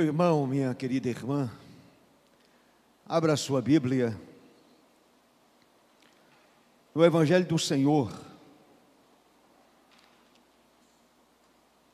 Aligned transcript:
Meu 0.00 0.06
irmão, 0.06 0.46
minha 0.46 0.74
querida 0.74 1.10
irmã, 1.10 1.50
abra 3.04 3.36
sua 3.36 3.60
Bíblia 3.60 4.18
no 6.94 7.04
Evangelho 7.04 7.44
do 7.44 7.58
Senhor, 7.58 8.10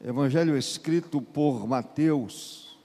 Evangelho 0.00 0.56
escrito 0.56 1.20
por 1.20 1.66
Mateus, 1.66 2.78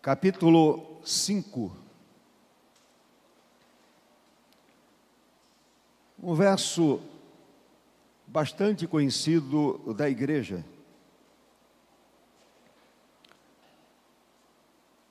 capítulo 0.00 1.02
5, 1.04 1.76
um 6.22 6.34
verso 6.34 6.98
bastante 8.26 8.86
conhecido 8.86 9.92
da 9.92 10.08
igreja. 10.08 10.64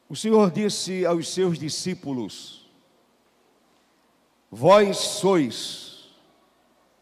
O 0.09 0.15
Senhor 0.15 0.49
disse 0.49 1.05
aos 1.05 1.31
seus 1.31 1.59
discípulos: 1.59 2.67
Vós 4.49 4.97
sois 4.97 6.09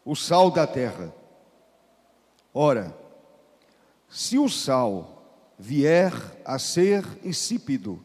o 0.04 0.14
sal 0.14 0.50
da 0.50 0.66
terra. 0.66 1.14
Ora, 2.52 2.94
se 4.10 4.38
o 4.38 4.46
sal 4.46 5.24
vier 5.58 6.12
a 6.44 6.58
ser 6.58 7.02
insípido, 7.24 8.04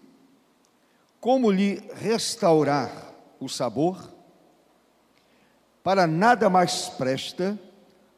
como 1.20 1.51
lhe 1.51 1.84
restaurar 1.95 3.13
o 3.41 3.49
sabor? 3.49 4.09
Para 5.84 6.07
nada 6.07 6.49
mais 6.49 6.88
presta, 6.88 7.60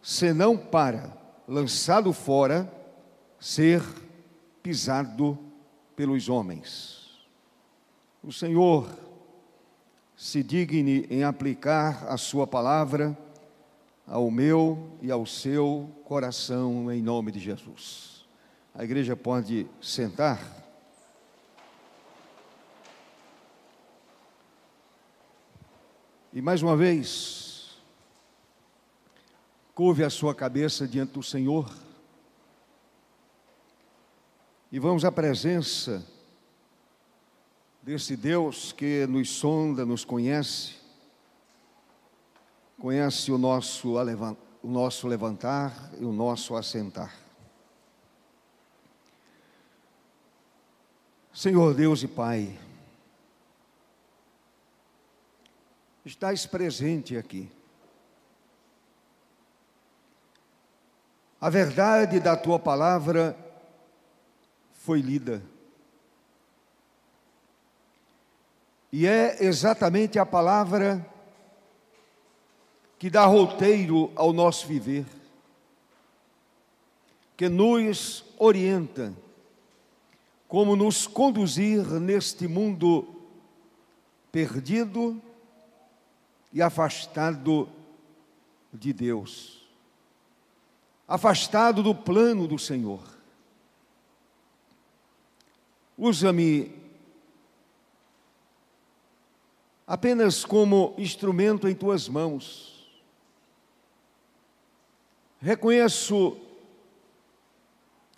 senão 0.04 0.56
para, 0.56 1.18
lançado 1.48 2.14
fora, 2.14 2.72
ser 3.40 3.82
pisado 4.62 5.45
pelos 5.96 6.30
homens. 6.30 7.26
O 8.24 8.32
Senhor 8.32 8.90
se 10.16 10.44
digne 10.44 11.06
em 11.10 11.24
aplicar 11.24 12.08
a 12.08 12.18
Sua 12.18 12.48
palavra 12.48 13.18
ao 14.08 14.30
meu 14.30 14.98
e 15.02 15.10
ao 15.10 15.26
seu 15.26 15.90
coração, 16.04 16.92
em 16.92 17.02
nome 17.02 17.32
de 17.32 17.40
Jesus. 17.40 18.26
A 18.74 18.84
igreja 18.84 19.16
pode 19.16 19.68
sentar. 19.82 20.40
E 26.32 26.42
mais 26.42 26.62
uma 26.62 26.76
vez, 26.76 27.80
curve 29.74 30.04
a 30.04 30.10
sua 30.10 30.36
cabeça 30.36 30.86
diante 30.88 31.14
do 31.14 31.24
Senhor 31.24 31.85
e 34.76 34.80
vamos 34.80 35.06
à 35.06 35.10
presença 35.10 36.06
desse 37.82 38.18
Deus 38.18 38.74
que 38.74 39.08
nos 39.08 39.30
sonda, 39.30 39.86
nos 39.86 40.04
conhece, 40.04 40.76
conhece 42.78 43.32
o 43.32 43.38
nosso, 43.38 43.94
o 44.62 44.68
nosso 44.68 45.08
levantar 45.08 45.94
e 45.98 46.04
o 46.04 46.12
nosso 46.12 46.58
assentar. 46.58 47.16
Senhor 51.34 51.74
Deus 51.74 52.04
e 52.04 52.08
Pai, 52.10 52.60
estás 56.04 56.46
presente 56.46 57.16
aqui. 57.16 57.50
A 61.40 61.50
verdade 61.50 62.20
da 62.20 62.36
tua 62.36 62.60
palavra 62.60 63.45
foi 64.86 65.02
lida. 65.02 65.42
E 68.92 69.08
é 69.08 69.44
exatamente 69.44 70.20
a 70.20 70.26
palavra 70.26 71.04
que 73.00 73.10
dá 73.10 73.26
roteiro 73.26 74.12
ao 74.16 74.32
nosso 74.32 74.68
viver, 74.68 75.08
que 77.36 77.50
nos 77.50 78.24
orienta 78.38 79.12
como 80.48 80.76
nos 80.76 81.08
conduzir 81.08 81.84
neste 82.00 82.48
mundo 82.48 83.08
perdido 84.32 85.20
e 86.54 86.62
afastado 86.62 87.68
de 88.72 88.94
Deus, 88.94 89.68
afastado 91.08 91.82
do 91.82 91.96
plano 91.96 92.48
do 92.48 92.60
Senhor. 92.60 93.15
Usa-me 95.98 96.74
apenas 99.88 100.44
como 100.44 100.94
instrumento 100.98 101.68
em 101.68 101.76
tuas 101.76 102.10
mãos. 102.10 102.76
Reconheço 105.40 106.38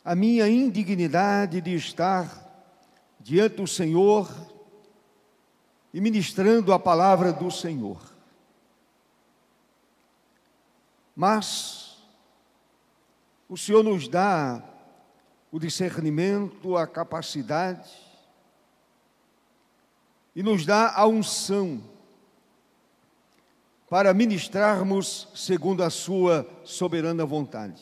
a 0.04 0.16
minha 0.16 0.48
indignidade 0.48 1.60
de 1.60 1.76
estar 1.76 2.46
diante 3.20 3.58
do 3.58 3.68
Senhor 3.68 4.30
e 5.94 6.00
ministrando 6.00 6.72
a 6.72 6.80
palavra 6.80 7.34
do 7.34 7.52
Senhor. 7.52 8.00
Mas 11.16 11.98
o 13.50 13.58
Senhor 13.58 13.84
nos 13.84 14.08
dá 14.08 14.64
o 15.52 15.60
discernimento, 15.60 16.76
a 16.76 16.86
capacidade 16.86 17.90
e 20.38 20.44
nos 20.44 20.68
dá 20.68 20.94
a 20.96 21.08
unção 21.08 21.82
para 23.90 24.14
ministrarmos 24.14 25.28
segundo 25.34 25.82
a 25.82 25.90
Sua 25.90 26.48
soberana 26.64 27.26
vontade. 27.26 27.82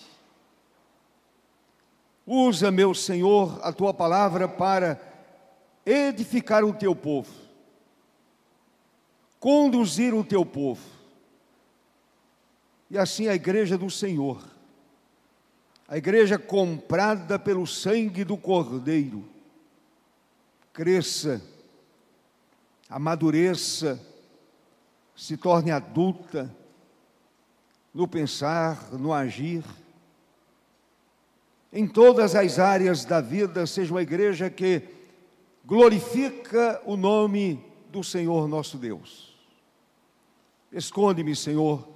Usa, 2.25 2.71
meu 2.71 2.93
Senhor, 2.93 3.59
a 3.61 3.73
tua 3.73 3.93
palavra 3.93 4.47
para 4.47 5.01
edificar 5.85 6.63
o 6.63 6.73
teu 6.73 6.95
povo, 6.95 7.33
conduzir 9.37 10.13
o 10.13 10.23
teu 10.23 10.45
povo, 10.45 10.81
e 12.89 12.97
assim 12.97 13.27
a 13.27 13.35
igreja 13.35 13.77
do 13.77 13.89
Senhor 13.89 14.54
a 15.87 15.97
igreja 15.97 16.37
comprada 16.39 17.37
pelo 17.37 17.65
sangue 17.67 18.23
do 18.23 18.35
Cordeiro, 18.35 19.23
cresça, 20.73 21.41
amadureça, 22.89 24.01
se 25.15 25.37
torne 25.37 25.71
adulta 25.71 26.53
no 27.93 28.07
pensar, 28.07 28.91
no 28.93 29.13
agir, 29.13 29.63
em 31.71 31.87
todas 31.87 32.35
as 32.35 32.57
áreas 32.57 33.05
da 33.05 33.21
vida, 33.21 33.67
seja 33.67 33.93
uma 33.93 34.01
igreja 34.01 34.49
que 34.49 34.81
glorifica 35.63 36.81
o 36.85 36.97
nome 36.97 37.63
do 37.89 38.03
Senhor 38.03 38.47
nosso 38.47 38.77
Deus. 38.77 39.35
Esconde-me, 40.71 41.35
Senhor, 41.35 41.87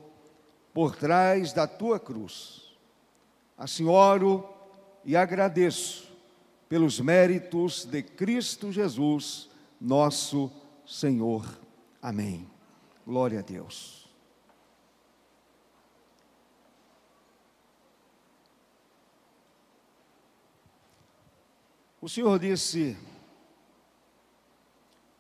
por 0.74 0.96
trás 0.96 1.54
da 1.54 1.66
tua 1.66 2.00
cruz 2.00 2.69
Assim 3.60 3.86
oro 3.88 4.48
e 5.04 5.18
agradeço 5.18 6.10
pelos 6.70 7.02
méritos 7.02 7.84
de 7.84 8.02
Cristo 8.02 8.72
Jesus, 8.72 9.50
nosso 9.82 10.50
Senhor. 10.88 11.46
Amém. 12.02 12.50
Glória 13.06 13.40
a 13.40 13.42
Deus. 13.42 14.08
O 22.02 22.08
Senhor 22.08 22.40
disse 22.40 22.96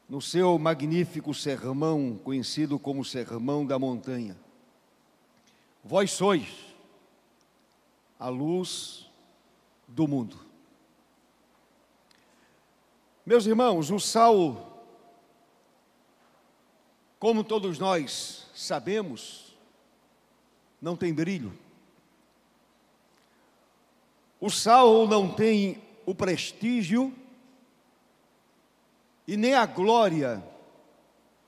no 0.07 0.21
seu 0.21 0.57
magnífico 0.57 1.33
sermão, 1.33 2.17
conhecido 2.23 2.79
como 2.79 3.03
Sermão 3.03 3.65
da 3.65 3.77
Montanha: 3.77 4.37
Vós 5.83 6.11
sois 6.11 6.68
a 8.19 8.27
luz 8.27 9.09
do 9.87 10.07
mundo. 10.07 10.37
Meus 13.25 13.45
irmãos, 13.45 13.89
o 13.89 13.99
sal, 13.99 14.85
como 17.17 17.43
todos 17.43 17.79
nós 17.79 18.47
sabemos, 18.53 19.55
não 20.81 20.97
tem 20.97 21.13
brilho. 21.13 21.57
O 24.41 24.49
sal 24.49 25.07
não 25.07 25.33
tem 25.33 25.81
o 26.05 26.13
prestígio 26.13 27.13
e 29.27 29.37
nem 29.37 29.53
a 29.53 29.65
glória 29.65 30.43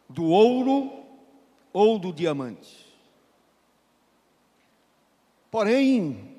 do 0.08 0.26
ouro 0.26 1.04
ou 1.74 1.98
do 1.98 2.14
diamante. 2.14 2.86
Porém, 5.50 6.31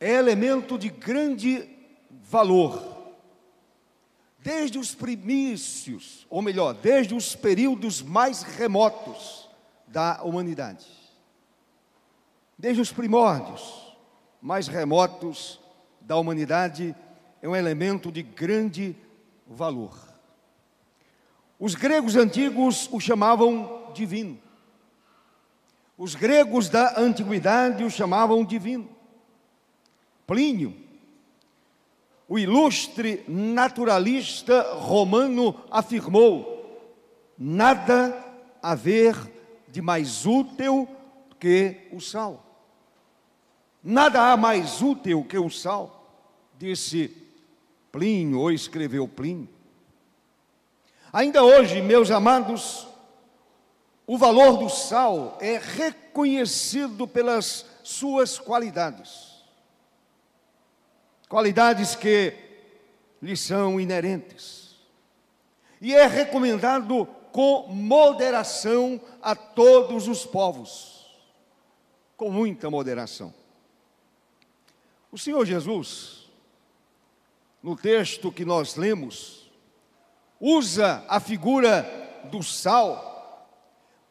é 0.00 0.12
elemento 0.12 0.78
de 0.78 0.88
grande 0.88 1.68
valor. 2.10 2.96
Desde 4.38 4.78
os 4.78 4.94
primícios, 4.94 6.26
ou 6.30 6.40
melhor, 6.40 6.74
desde 6.74 7.14
os 7.14 7.34
períodos 7.34 8.00
mais 8.00 8.42
remotos 8.42 9.48
da 9.86 10.22
humanidade. 10.22 10.86
Desde 12.56 12.80
os 12.80 12.92
primórdios 12.92 13.96
mais 14.40 14.68
remotos 14.68 15.60
da 16.00 16.16
humanidade, 16.16 16.94
é 17.42 17.48
um 17.48 17.56
elemento 17.56 18.10
de 18.10 18.22
grande 18.22 18.96
valor. 19.46 19.96
Os 21.58 21.74
gregos 21.74 22.14
antigos 22.14 22.88
o 22.92 23.00
chamavam 23.00 23.90
divino. 23.92 24.38
Os 25.96 26.14
gregos 26.14 26.68
da 26.68 27.00
antiguidade 27.00 27.82
o 27.82 27.90
chamavam 27.90 28.44
divino. 28.44 28.97
Plínio, 30.28 30.76
o 32.28 32.38
ilustre 32.38 33.24
naturalista 33.26 34.74
romano, 34.74 35.58
afirmou: 35.70 36.92
nada 37.38 38.14
haver 38.62 39.16
de 39.68 39.80
mais 39.80 40.26
útil 40.26 40.86
que 41.40 41.88
o 41.90 41.98
sal. 41.98 42.44
Nada 43.82 44.30
há 44.30 44.36
mais 44.36 44.82
útil 44.82 45.24
que 45.24 45.38
o 45.38 45.48
sal, 45.48 46.28
disse 46.58 47.10
Plínio, 47.90 48.40
ou 48.40 48.52
escreveu 48.52 49.08
Plínio. 49.08 49.48
Ainda 51.10 51.42
hoje, 51.42 51.80
meus 51.80 52.10
amados, 52.10 52.86
o 54.06 54.18
valor 54.18 54.58
do 54.58 54.68
sal 54.68 55.38
é 55.40 55.56
reconhecido 55.56 57.08
pelas 57.08 57.64
suas 57.82 58.38
qualidades. 58.38 59.27
Qualidades 61.28 61.94
que 61.94 62.32
lhe 63.20 63.36
são 63.36 63.80
inerentes. 63.80 64.76
E 65.80 65.94
é 65.94 66.06
recomendado 66.06 67.06
com 67.32 67.68
moderação 67.68 69.00
a 69.20 69.36
todos 69.36 70.08
os 70.08 70.24
povos. 70.24 71.06
Com 72.16 72.30
muita 72.30 72.70
moderação. 72.70 73.32
O 75.12 75.18
Senhor 75.18 75.44
Jesus, 75.44 76.28
no 77.62 77.76
texto 77.76 78.32
que 78.32 78.44
nós 78.44 78.76
lemos, 78.76 79.50
usa 80.40 81.04
a 81.08 81.20
figura 81.20 81.86
do 82.30 82.42
sal 82.42 83.48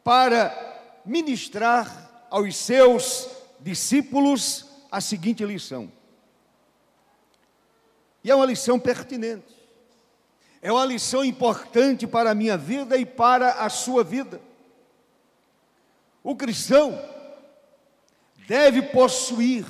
para 0.02 1.00
ministrar 1.04 2.26
aos 2.30 2.56
seus 2.56 3.28
discípulos 3.60 4.66
a 4.90 5.00
seguinte 5.00 5.44
lição. 5.44 5.97
E 8.28 8.30
é 8.30 8.34
uma 8.34 8.44
lição 8.44 8.78
pertinente. 8.78 9.56
É 10.60 10.70
uma 10.70 10.84
lição 10.84 11.24
importante 11.24 12.06
para 12.06 12.30
a 12.30 12.34
minha 12.34 12.58
vida 12.58 12.94
e 12.98 13.06
para 13.06 13.52
a 13.52 13.70
sua 13.70 14.04
vida. 14.04 14.38
O 16.22 16.36
cristão 16.36 17.02
deve 18.46 18.82
possuir 18.82 19.64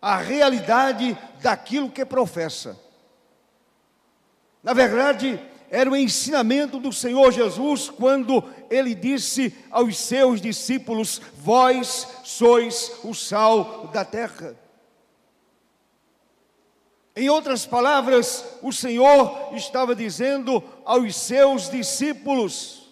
a 0.00 0.16
realidade 0.16 1.18
daquilo 1.42 1.90
que 1.90 2.02
professa. 2.02 2.80
Na 4.62 4.72
verdade, 4.72 5.38
era 5.70 5.90
o 5.90 5.94
ensinamento 5.94 6.80
do 6.80 6.94
Senhor 6.94 7.30
Jesus 7.30 7.90
quando 7.90 8.42
ele 8.70 8.94
disse 8.94 9.54
aos 9.70 9.98
seus 9.98 10.40
discípulos: 10.40 11.20
Vós 11.36 12.08
sois 12.24 12.90
o 13.04 13.12
sal 13.12 13.88
da 13.88 14.02
terra. 14.02 14.56
Em 17.20 17.28
outras 17.28 17.66
palavras, 17.66 18.46
o 18.62 18.72
Senhor 18.72 19.54
estava 19.54 19.94
dizendo 19.94 20.64
aos 20.86 21.14
seus 21.14 21.68
discípulos: 21.68 22.88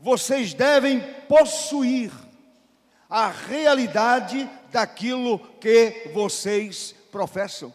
Vocês 0.00 0.52
devem 0.52 1.00
possuir 1.28 2.10
a 3.08 3.28
realidade 3.28 4.50
daquilo 4.72 5.38
que 5.60 6.10
vocês 6.12 6.96
professam. 7.12 7.72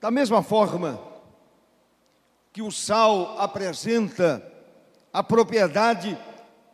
Da 0.00 0.10
mesma 0.10 0.42
forma 0.42 1.00
que 2.52 2.62
o 2.62 2.72
sal 2.72 3.38
apresenta 3.38 4.44
a 5.12 5.22
propriedade 5.22 6.18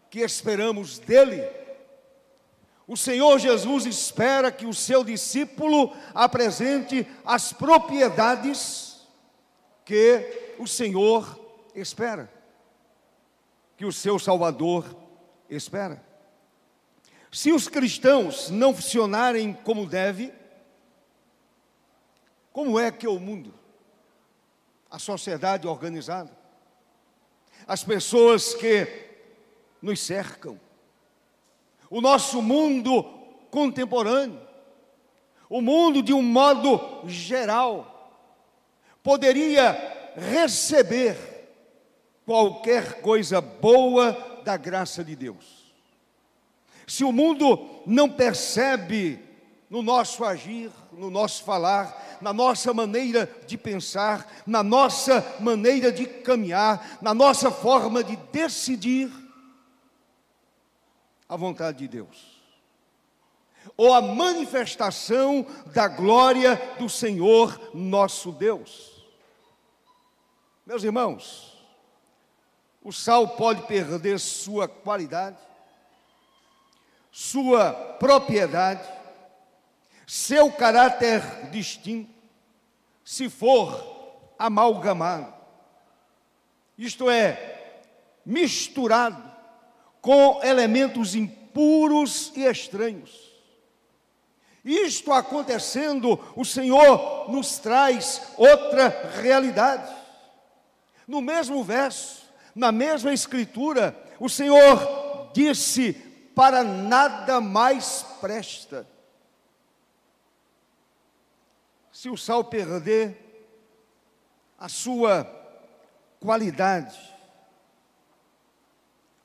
que 0.08 0.20
esperamos 0.20 0.98
dele, 0.98 1.42
o 2.86 2.96
Senhor 2.96 3.38
Jesus 3.38 3.86
espera 3.86 4.52
que 4.52 4.66
o 4.66 4.74
seu 4.74 5.02
discípulo 5.02 5.94
apresente 6.14 7.06
as 7.24 7.52
propriedades 7.52 9.06
que 9.84 10.54
o 10.58 10.66
Senhor 10.66 11.40
espera, 11.74 12.30
que 13.76 13.86
o 13.86 13.92
seu 13.92 14.18
Salvador 14.18 14.84
espera. 15.48 16.04
Se 17.32 17.52
os 17.52 17.68
cristãos 17.68 18.50
não 18.50 18.74
funcionarem 18.74 19.54
como 19.54 19.86
deve, 19.86 20.32
como 22.52 22.78
é 22.78 22.92
que 22.92 23.06
é 23.06 23.08
o 23.08 23.18
mundo? 23.18 23.52
A 24.90 24.98
sociedade 24.98 25.66
organizada. 25.66 26.30
As 27.66 27.82
pessoas 27.82 28.54
que 28.54 28.86
nos 29.82 30.00
cercam. 30.00 30.60
O 31.94 32.00
nosso 32.00 32.42
mundo 32.42 33.04
contemporâneo. 33.52 34.40
O 35.48 35.60
mundo 35.60 36.02
de 36.02 36.12
um 36.12 36.24
modo 36.24 37.04
geral. 37.06 38.10
Poderia 39.00 40.12
receber 40.16 41.16
qualquer 42.26 43.00
coisa 43.00 43.40
boa 43.40 44.40
da 44.44 44.56
graça 44.56 45.04
de 45.04 45.14
Deus. 45.14 45.72
Se 46.84 47.04
o 47.04 47.12
mundo 47.12 47.64
não 47.86 48.10
percebe 48.10 49.20
no 49.70 49.80
nosso 49.80 50.24
agir, 50.24 50.72
no 50.90 51.10
nosso 51.10 51.44
falar, 51.44 52.18
na 52.20 52.32
nossa 52.32 52.74
maneira 52.74 53.30
de 53.46 53.56
pensar, 53.56 54.42
na 54.44 54.64
nossa 54.64 55.36
maneira 55.38 55.92
de 55.92 56.06
caminhar, 56.06 56.98
na 57.00 57.14
nossa 57.14 57.52
forma 57.52 58.02
de 58.02 58.16
decidir 58.32 59.23
a 61.28 61.36
vontade 61.36 61.78
de 61.78 61.88
Deus. 61.88 62.42
Ou 63.76 63.94
a 63.94 64.00
manifestação 64.00 65.46
da 65.72 65.88
glória 65.88 66.56
do 66.78 66.88
Senhor 66.88 67.70
nosso 67.74 68.30
Deus. 68.30 69.02
Meus 70.66 70.84
irmãos, 70.84 71.58
o 72.82 72.92
sal 72.92 73.28
pode 73.36 73.66
perder 73.66 74.20
sua 74.20 74.68
qualidade, 74.68 75.38
sua 77.10 77.72
propriedade, 77.98 78.86
seu 80.06 80.52
caráter 80.52 81.22
distinto, 81.50 82.12
se 83.02 83.30
for 83.30 84.32
amalgamado, 84.38 85.32
isto 86.76 87.08
é, 87.08 87.82
misturado 88.26 89.33
com 90.04 90.38
elementos 90.42 91.14
impuros 91.14 92.30
e 92.36 92.44
estranhos. 92.44 93.32
Isto 94.62 95.14
acontecendo, 95.14 96.20
o 96.36 96.44
Senhor 96.44 97.30
nos 97.30 97.58
traz 97.58 98.20
outra 98.36 98.88
realidade. 99.22 99.90
No 101.08 101.22
mesmo 101.22 101.64
verso, 101.64 102.22
na 102.54 102.70
mesma 102.70 103.14
escritura, 103.14 103.98
o 104.20 104.28
Senhor 104.28 105.30
disse: 105.32 105.94
Para 106.34 106.62
nada 106.62 107.40
mais 107.40 108.04
presta 108.20 108.86
se 111.90 112.10
o 112.10 112.18
sal 112.18 112.44
perder 112.44 113.16
a 114.58 114.68
sua 114.68 115.24
qualidade, 116.20 117.13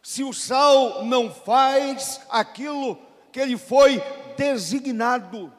se 0.09 0.23
o 0.23 0.33
sal 0.33 1.05
não 1.05 1.31
faz 1.31 2.19
aquilo 2.31 2.97
que 3.31 3.39
ele 3.39 3.55
foi 3.55 4.01
designado, 4.35 5.53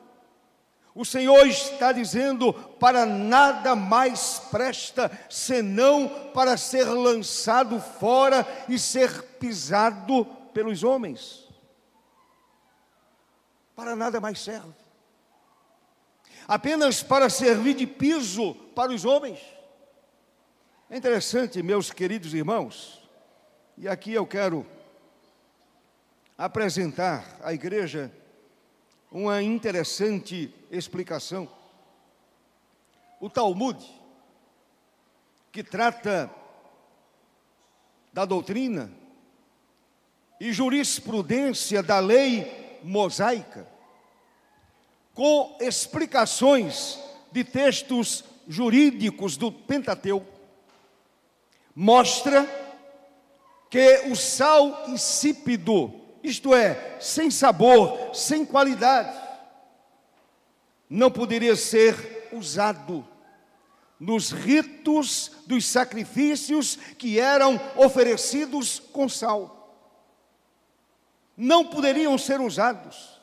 o 0.93 1.05
Senhor 1.05 1.47
está 1.47 1.93
dizendo: 1.93 2.53
para 2.53 3.07
nada 3.07 3.77
mais 3.77 4.41
presta 4.51 5.09
senão 5.31 6.09
para 6.35 6.57
ser 6.57 6.83
lançado 6.83 7.81
fora 7.81 8.45
e 8.69 8.77
ser 8.77 9.23
pisado 9.39 10.25
pelos 10.53 10.83
homens. 10.83 11.47
Para 13.77 13.95
nada 13.95 14.21
mais 14.21 14.41
serve 14.41 14.75
apenas 16.49 17.05
para 17.05 17.31
servir 17.31 17.75
de 17.75 17.87
piso 17.87 18.55
para 18.75 18.91
os 18.91 19.05
homens. 19.05 19.39
É 20.91 20.97
interessante, 20.97 21.63
meus 21.63 21.93
queridos 21.93 22.35
irmãos, 22.35 23.00
e 23.83 23.89
aqui 23.89 24.13
eu 24.13 24.27
quero 24.27 24.67
apresentar 26.37 27.39
à 27.43 27.55
igreja 27.55 28.13
uma 29.11 29.43
interessante 29.43 30.55
explicação. 30.71 31.51
O 33.19 33.31
Talmud, 33.31 33.83
que 35.51 35.65
trata 35.65 36.31
da 38.13 38.27
doutrina 38.27 38.93
e 40.39 40.53
jurisprudência 40.53 41.83
da 41.83 42.01
lei 42.01 42.79
mosaica, 42.83 43.67
com 45.15 45.57
explicações 45.59 47.01
de 47.33 47.43
textos 47.45 48.25
jurídicos 48.47 49.39
do 49.39 49.51
Pentateuco, 49.51 50.39
mostra 51.75 52.70
que 53.71 54.09
o 54.11 54.17
sal 54.17 54.85
insípido, 54.89 55.95
isto 56.25 56.53
é, 56.53 56.99
sem 57.01 57.31
sabor, 57.31 58.13
sem 58.13 58.45
qualidade, 58.45 59.17
não 60.89 61.09
poderia 61.09 61.55
ser 61.55 62.29
usado 62.33 63.07
nos 63.99 64.33
ritos 64.33 65.31
dos 65.47 65.65
sacrifícios 65.67 66.77
que 66.99 67.21
eram 67.21 67.61
oferecidos 67.77 68.81
com 68.81 69.09
sal. 69.09 69.57
Não 71.37 71.65
poderiam 71.65 72.19
ser 72.19 72.41
usados, 72.41 73.21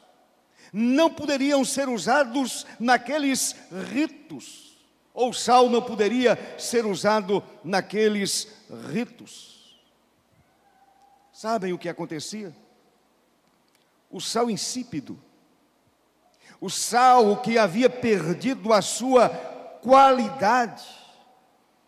não 0.71 1.09
poderiam 1.09 1.65
ser 1.65 1.89
usados 1.89 2.65
naqueles 2.79 3.53
ritos, 3.91 4.77
ou 5.13 5.33
sal 5.33 5.69
não 5.69 5.81
poderia 5.81 6.39
ser 6.57 6.85
usado 6.85 7.43
naqueles 7.65 8.47
ritos. 8.93 9.56
Sabem 11.37 11.71
o 11.71 11.77
que 11.77 11.87
acontecia? 11.87 12.51
O 14.09 14.19
sal 14.19 14.49
insípido, 14.49 15.21
o 16.59 16.67
sal 16.67 17.37
que 17.43 17.59
havia 17.59 17.91
perdido 17.91 18.73
a 18.73 18.81
sua 18.81 19.29
qualidade. 19.83 20.83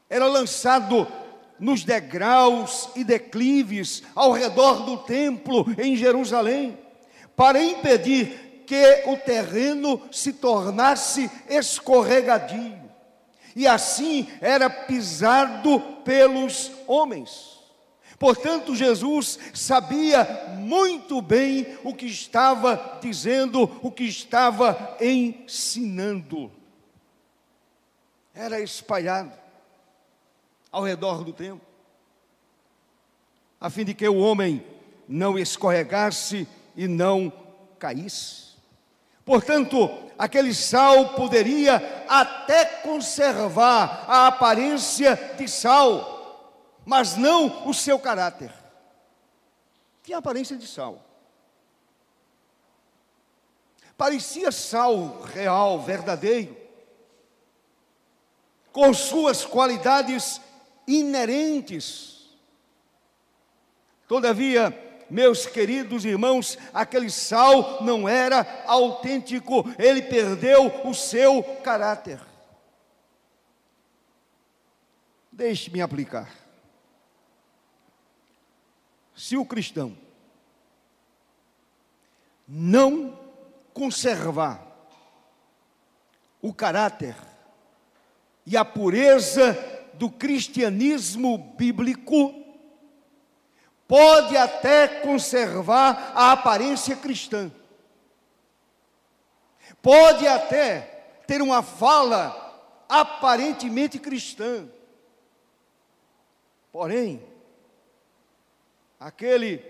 Era 0.07 0.27
lançado 0.27 1.07
nos 1.59 1.83
degraus 1.83 2.89
e 2.95 3.03
declives 3.03 4.03
ao 4.13 4.33
redor 4.33 4.85
do 4.85 4.97
templo 4.97 5.65
em 5.79 5.95
Jerusalém, 5.95 6.77
para 7.35 7.59
impedir 7.59 8.63
que 8.67 9.03
o 9.07 9.17
terreno 9.17 9.99
se 10.11 10.31
tornasse 10.31 11.27
escorregadio. 11.49 12.79
E 13.55 13.65
assim 13.65 14.29
era 14.41 14.69
pisado 14.69 15.79
pelos 16.05 16.71
homens. 16.85 17.58
Portanto, 18.19 18.75
Jesus 18.75 19.39
sabia 19.53 20.25
muito 20.57 21.21
bem 21.21 21.79
o 21.85 21.93
que 21.93 22.05
estava 22.05 22.99
dizendo, 23.01 23.63
o 23.81 23.89
que 23.89 24.03
estava 24.03 24.97
ensinando 24.99 26.51
era 28.35 28.59
espalhado 28.59 29.31
ao 30.69 30.83
redor 30.83 31.23
do 31.23 31.31
templo, 31.31 31.61
a 33.59 33.69
fim 33.69 33.85
de 33.85 33.93
que 33.93 34.07
o 34.07 34.17
homem 34.17 34.63
não 35.07 35.39
escorregasse 35.39 36.47
e 36.75 36.87
não 36.87 37.31
caísse. 37.79 38.49
Portanto, 39.25 39.89
aquele 40.17 40.53
sal 40.53 41.13
poderia 41.15 42.05
até 42.07 42.65
conservar 42.65 44.05
a 44.07 44.27
aparência 44.27 45.15
de 45.37 45.47
sal, 45.47 46.18
mas 46.85 47.15
não 47.15 47.67
o 47.67 47.73
seu 47.73 47.99
caráter. 47.99 48.53
Tinha 50.03 50.17
aparência 50.17 50.57
de 50.57 50.65
sal. 50.67 51.05
Parecia 53.97 54.51
sal 54.51 55.21
real, 55.23 55.81
verdadeiro, 55.81 56.55
com 58.71 58.93
suas 58.93 59.43
qualidades 59.43 60.39
inerentes. 60.87 62.29
Todavia, 64.07 64.73
meus 65.09 65.45
queridos 65.45 66.05
irmãos, 66.05 66.57
aquele 66.73 67.09
sal 67.09 67.83
não 67.83 68.07
era 68.07 68.63
autêntico, 68.65 69.65
ele 69.77 70.01
perdeu 70.03 70.87
o 70.87 70.93
seu 70.93 71.43
caráter. 71.61 72.21
Deixe-me 75.29 75.81
aplicar. 75.81 76.38
Se 79.19 79.35
o 79.35 79.43
cristão 79.43 79.97
não 82.47 83.19
conservar 83.73 84.65
o 86.41 86.53
caráter 86.53 87.17
e 88.45 88.55
a 88.55 88.63
pureza 88.63 89.57
do 89.95 90.09
cristianismo 90.09 91.37
bíblico, 91.37 92.33
pode 93.85 94.37
até 94.37 94.87
conservar 95.01 96.13
a 96.15 96.31
aparência 96.31 96.95
cristã, 96.95 97.51
pode 99.81 100.25
até 100.25 100.79
ter 101.27 101.41
uma 101.41 101.61
fala 101.61 102.85
aparentemente 102.87 103.99
cristã, 103.99 104.65
porém, 106.71 107.21
aquele 108.99 109.63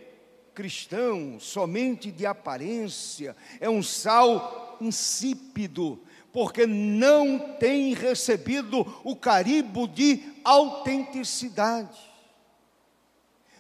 cristão 0.54 1.40
somente 1.40 2.12
de 2.12 2.26
aparência 2.26 3.36
é 3.60 3.70
um 3.70 3.84
sal 3.84 4.78
insípido, 4.82 6.02
porque 6.34 6.66
não 6.66 7.56
tem 7.58 7.94
recebido 7.94 8.86
o 9.04 9.16
carimbo 9.16 9.88
de 9.88 10.24
autenticidade. 10.44 11.98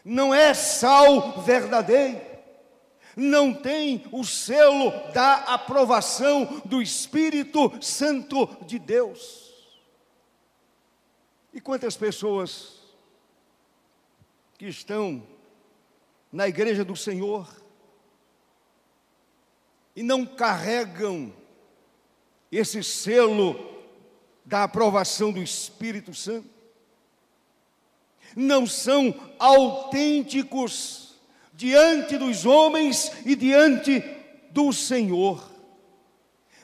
Não 0.04 0.34
é 0.34 0.54
sal 0.54 1.42
verdadeiro, 1.42 2.20
não 3.16 3.54
tem 3.54 4.04
o 4.12 4.24
selo 4.24 4.92
da 5.14 5.36
aprovação 5.54 6.62
do 6.66 6.82
Espírito 6.82 7.72
Santo 7.82 8.48
de 8.66 8.80
Deus. 8.80 9.54
E 11.54 11.60
quantas 11.60 11.98
pessoas 11.98 12.80
que 14.58 14.68
estão 14.68 15.24
na 16.32 16.48
igreja 16.48 16.86
do 16.86 16.96
Senhor 16.96 17.48
e 19.96 20.04
não 20.04 20.26
carregam 20.26 21.34
esse 22.52 22.84
selo 22.84 23.78
da 24.46 24.64
aprovação 24.64 25.32
do 25.32 25.42
Espírito 25.42 26.14
Santo, 26.14 26.50
não 28.36 28.66
são 28.66 29.14
autênticos 29.38 31.16
diante 31.54 32.18
dos 32.18 32.46
homens 32.46 33.12
e 33.26 33.36
diante 33.36 34.04
do 34.52 34.72
Senhor. 34.72 35.50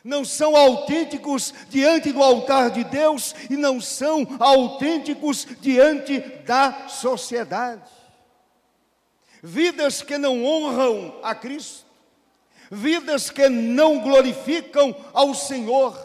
Não 0.03 0.24
são 0.24 0.55
autênticos 0.55 1.53
diante 1.69 2.12
do 2.12 2.22
altar 2.22 2.69
de 2.69 2.84
Deus 2.84 3.36
e 3.50 3.57
não 3.57 3.81
são 3.81 4.25
autênticos 4.39 5.48
diante 5.60 6.19
da 6.45 6.88
sociedade. 6.88 7.84
Vidas 9.48 10.02
que 10.02 10.18
não 10.18 10.44
honram 10.44 11.20
a 11.22 11.36
Cristo 11.36 11.86
vidas 12.70 13.30
que 13.30 13.48
não 13.50 14.00
glorificam 14.00 14.96
ao 15.14 15.34
Senhor, 15.34 15.98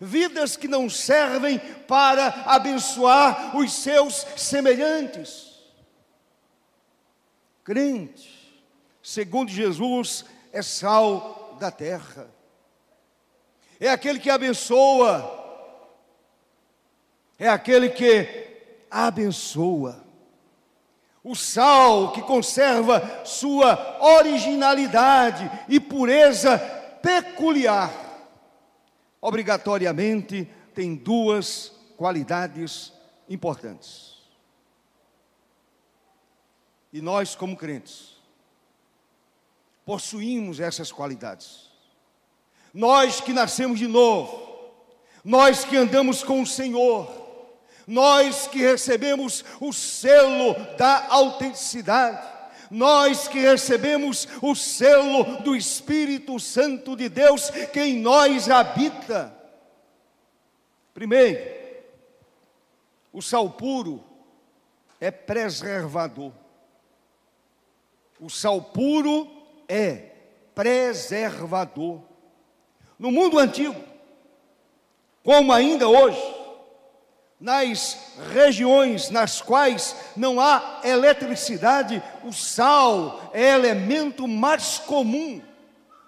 vidas 0.00 0.56
que 0.56 0.68
não 0.68 0.88
servem 0.88 1.58
para 1.86 2.28
abençoar 2.46 3.56
os 3.56 3.72
seus 3.72 4.26
semelhantes. 4.36 5.50
Crente, 7.64 8.62
segundo 9.02 9.50
Jesus, 9.50 10.24
é 10.52 10.62
sal 10.62 11.56
da 11.60 11.70
terra, 11.70 12.28
é 13.78 13.88
aquele 13.88 14.18
que 14.18 14.30
abençoa, 14.30 15.38
é 17.38 17.48
aquele 17.48 17.90
que 17.90 18.48
abençoa. 18.90 20.09
O 21.22 21.34
sal 21.34 22.12
que 22.12 22.22
conserva 22.22 23.24
sua 23.24 23.98
originalidade 24.00 25.50
e 25.68 25.78
pureza 25.78 26.58
peculiar, 27.02 27.92
obrigatoriamente 29.20 30.48
tem 30.74 30.94
duas 30.94 31.72
qualidades 31.96 32.92
importantes. 33.28 34.14
E 36.92 37.00
nós, 37.00 37.34
como 37.34 37.56
crentes, 37.56 38.16
possuímos 39.84 40.58
essas 40.58 40.90
qualidades. 40.90 41.70
Nós 42.72 43.20
que 43.20 43.32
nascemos 43.32 43.78
de 43.78 43.86
novo, 43.86 44.48
nós 45.24 45.64
que 45.64 45.76
andamos 45.76 46.22
com 46.22 46.40
o 46.40 46.46
Senhor, 46.46 47.19
nós 47.86 48.46
que 48.46 48.58
recebemos 48.58 49.44
o 49.60 49.72
selo 49.72 50.54
da 50.76 51.06
autenticidade, 51.08 52.26
nós 52.70 53.26
que 53.26 53.40
recebemos 53.40 54.28
o 54.40 54.54
selo 54.54 55.42
do 55.42 55.56
Espírito 55.56 56.38
Santo 56.38 56.94
de 56.94 57.08
Deus 57.08 57.50
que 57.72 57.80
em 57.80 57.98
nós 57.98 58.48
habita. 58.48 59.34
Primeiro, 60.94 61.60
o 63.12 63.20
sal 63.20 63.50
puro 63.50 64.04
é 65.00 65.10
preservador. 65.10 66.32
O 68.20 68.28
sal 68.28 68.60
puro 68.62 69.28
é 69.66 70.10
preservador. 70.54 72.02
No 72.98 73.10
mundo 73.10 73.38
antigo, 73.38 73.82
como 75.24 75.52
ainda 75.52 75.88
hoje, 75.88 76.20
nas 77.40 77.96
regiões 78.32 79.08
nas 79.08 79.40
quais 79.40 79.96
não 80.14 80.38
há 80.38 80.82
eletricidade, 80.84 82.02
o 82.22 82.32
sal 82.32 83.30
é 83.32 83.54
elemento 83.54 84.28
mais 84.28 84.78
comum 84.78 85.40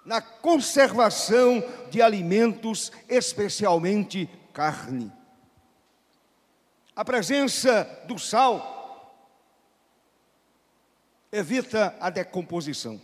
na 0.05 0.21
conservação 0.21 1.63
de 1.89 2.01
alimentos, 2.01 2.91
especialmente 3.09 4.29
carne. 4.53 5.11
A 6.95 7.03
presença 7.03 7.83
do 8.05 8.19
sal 8.19 8.71
evita 11.31 11.95
a 11.99 12.11
decomposição, 12.11 13.01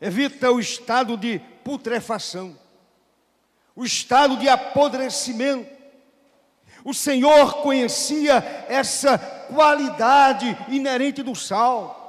evita 0.00 0.50
o 0.50 0.58
estado 0.58 1.16
de 1.16 1.38
putrefação 1.62 2.58
o 3.74 3.84
estado 3.84 4.36
de 4.36 4.48
apodrecimento. 4.48 5.72
O 6.84 6.92
Senhor 6.92 7.62
conhecia 7.62 8.66
essa 8.68 9.16
qualidade 9.18 10.56
inerente 10.68 11.22
do 11.22 11.34
sal. 11.34 12.02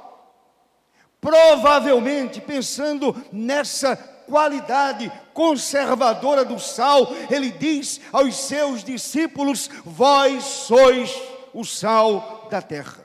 Provavelmente, 1.20 2.40
pensando 2.40 3.16
nessa 3.32 3.96
qualidade 3.96 5.10
conservadora 5.32 6.44
do 6.44 6.58
sal, 6.58 7.08
ele 7.30 7.50
diz 7.50 8.00
aos 8.12 8.36
seus 8.36 8.84
discípulos: 8.84 9.68
Vós 9.84 10.44
sois 10.44 11.10
o 11.54 11.64
sal 11.64 12.46
da 12.50 12.60
terra. 12.60 13.04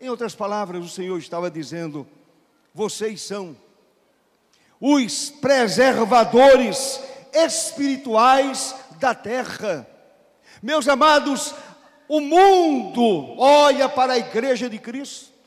Em 0.00 0.08
outras 0.08 0.34
palavras, 0.34 0.84
o 0.84 0.88
Senhor 0.88 1.18
estava 1.18 1.50
dizendo: 1.50 2.06
Vocês 2.72 3.20
são 3.20 3.56
os 4.80 5.30
preservadores 5.30 7.00
espirituais 7.32 8.74
da 8.98 9.14
terra. 9.14 9.86
Meus 10.62 10.88
amados, 10.88 11.54
o 12.08 12.20
mundo 12.20 13.34
olha 13.38 13.88
para 13.88 14.14
a 14.14 14.18
igreja 14.18 14.68
de 14.68 14.78
Cristo. 14.78 15.37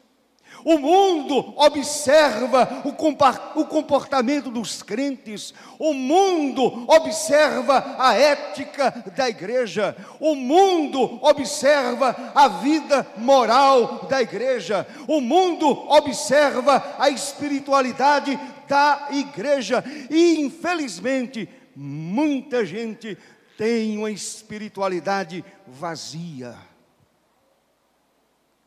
O 0.63 0.77
mundo 0.77 1.53
observa 1.57 2.83
o 2.85 3.65
comportamento 3.65 4.49
dos 4.49 4.83
crentes, 4.83 5.53
o 5.79 5.93
mundo 5.93 6.85
observa 6.87 7.95
a 7.97 8.13
ética 8.13 8.91
da 9.15 9.29
igreja, 9.29 9.95
o 10.19 10.35
mundo 10.35 11.19
observa 11.21 12.31
a 12.35 12.47
vida 12.47 13.07
moral 13.17 14.05
da 14.09 14.21
igreja, 14.21 14.87
o 15.07 15.19
mundo 15.19 15.67
observa 15.89 16.95
a 16.99 17.09
espiritualidade 17.09 18.39
da 18.67 19.07
igreja. 19.11 19.83
E 20.09 20.39
infelizmente, 20.41 21.49
muita 21.75 22.65
gente 22.65 23.17
tem 23.57 23.97
uma 23.97 24.11
espiritualidade 24.11 25.43
vazia, 25.67 26.55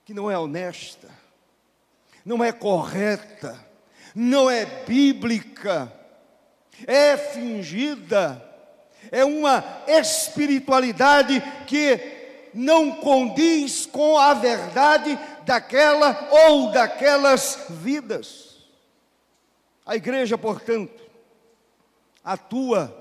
que 0.05 0.15
não 0.15 0.31
é 0.31 0.39
honesta, 0.39 1.09
não 2.25 2.43
é 2.43 2.53
correta, 2.53 3.59
não 4.15 4.51
é 4.51 4.65
bíblica, 4.65 5.93
é 6.87 7.17
fingida, 7.17 8.43
é 9.11 9.25
uma 9.25 9.63
espiritualidade 9.87 11.43
que 11.67 12.51
não 12.55 12.93
condiz 12.93 13.85
com 13.85 14.17
a 14.17 14.33
verdade 14.33 15.19
daquela 15.45 16.29
ou 16.31 16.71
daquelas 16.71 17.67
vidas. 17.69 18.55
A 19.85 19.97
igreja, 19.97 20.39
portanto, 20.39 21.03
atua 22.25 22.97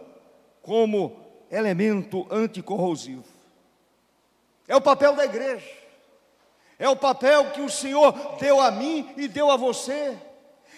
como 0.62 1.16
elemento 1.50 2.28
anticorrosivo. 2.30 3.24
É 4.68 4.76
o 4.76 4.82
papel 4.82 5.16
da 5.16 5.24
igreja. 5.24 5.83
É 6.84 6.90
o 6.90 6.98
papel 6.98 7.50
que 7.52 7.62
o 7.62 7.70
Senhor 7.70 8.12
deu 8.38 8.60
a 8.60 8.70
mim 8.70 9.10
e 9.16 9.26
deu 9.26 9.50
a 9.50 9.56
você. 9.56 10.20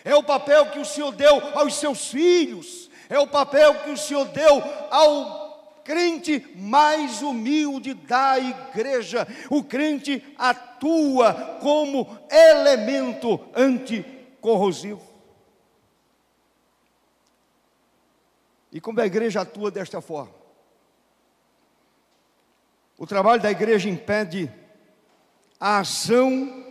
É 0.04 0.16
o 0.16 0.22
papel 0.22 0.70
que 0.70 0.78
o 0.78 0.86
Senhor 0.86 1.12
deu 1.12 1.42
aos 1.58 1.78
seus 1.78 2.10
filhos. 2.10 2.92
É 3.10 3.18
o 3.18 3.26
papel 3.26 3.74
que 3.80 3.90
o 3.90 3.98
Senhor 3.98 4.26
deu 4.26 4.62
ao 4.92 5.82
crente 5.84 6.46
mais 6.58 7.24
humilde 7.24 7.96
da 7.96 8.38
igreja. 8.38 9.28
O 9.50 9.64
crente 9.64 10.24
atua 10.38 11.58
como 11.60 12.20
elemento 12.30 13.44
anticorrosivo. 13.56 15.02
E 18.72 18.80
como 18.80 19.02
a 19.02 19.08
igreja 19.08 19.42
atua 19.42 19.72
desta 19.72 20.02
forma? 20.02 20.36
O 22.96 23.08
trabalho 23.08 23.42
da 23.42 23.50
igreja 23.50 23.90
impede 23.90 24.52
a 25.60 25.80
ação 25.80 26.66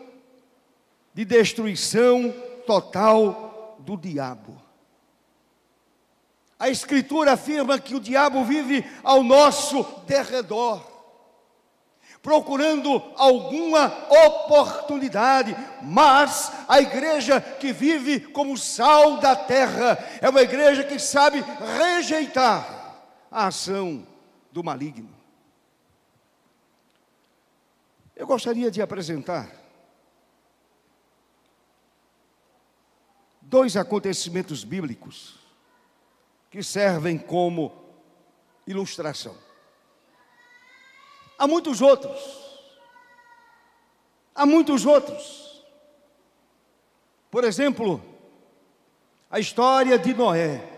de 1.12 1.24
destruição 1.24 2.34
total 2.66 3.76
do 3.80 3.96
diabo. 3.96 4.60
A 6.58 6.68
Escritura 6.68 7.32
afirma 7.32 7.78
que 7.78 7.94
o 7.94 8.00
diabo 8.00 8.44
vive 8.44 8.84
ao 9.02 9.22
nosso 9.22 9.82
derredor 10.06 10.94
procurando 12.24 13.02
alguma 13.18 14.08
oportunidade, 14.26 15.54
mas 15.82 16.50
a 16.66 16.80
igreja 16.80 17.38
que 17.38 17.70
vive 17.70 18.18
como 18.18 18.56
sal 18.56 19.18
da 19.18 19.36
terra 19.36 19.98
é 20.22 20.30
uma 20.30 20.40
igreja 20.40 20.82
que 20.82 20.98
sabe 20.98 21.44
rejeitar 21.76 22.96
a 23.30 23.48
ação 23.48 24.06
do 24.50 24.64
maligno. 24.64 25.13
Eu 28.16 28.26
gostaria 28.26 28.70
de 28.70 28.80
apresentar 28.80 29.50
dois 33.42 33.76
acontecimentos 33.76 34.64
bíblicos 34.64 35.38
que 36.50 36.62
servem 36.62 37.18
como 37.18 37.72
ilustração. 38.66 39.36
Há 41.36 41.48
muitos 41.48 41.80
outros. 41.80 42.44
Há 44.34 44.46
muitos 44.46 44.86
outros. 44.86 45.64
Por 47.30 47.42
exemplo, 47.42 48.00
a 49.28 49.40
história 49.40 49.98
de 49.98 50.14
Noé. 50.14 50.70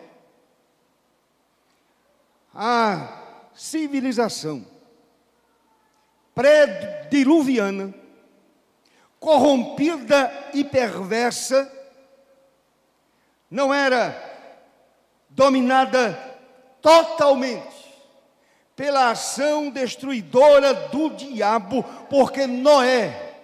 A 2.55 3.51
civilização 3.55 4.76
pré-diluviana, 6.37 7.94
corrompida 9.18 10.31
e 10.53 10.62
perversa, 10.62 11.72
não 13.51 13.72
era 13.72 14.14
dominada 15.31 16.12
totalmente 16.83 17.75
pela 18.77 19.11
ação 19.11 19.70
destruidora 19.70 20.75
do 20.75 21.09
diabo, 21.09 21.83
porque 22.11 22.46
Noé 22.46 23.35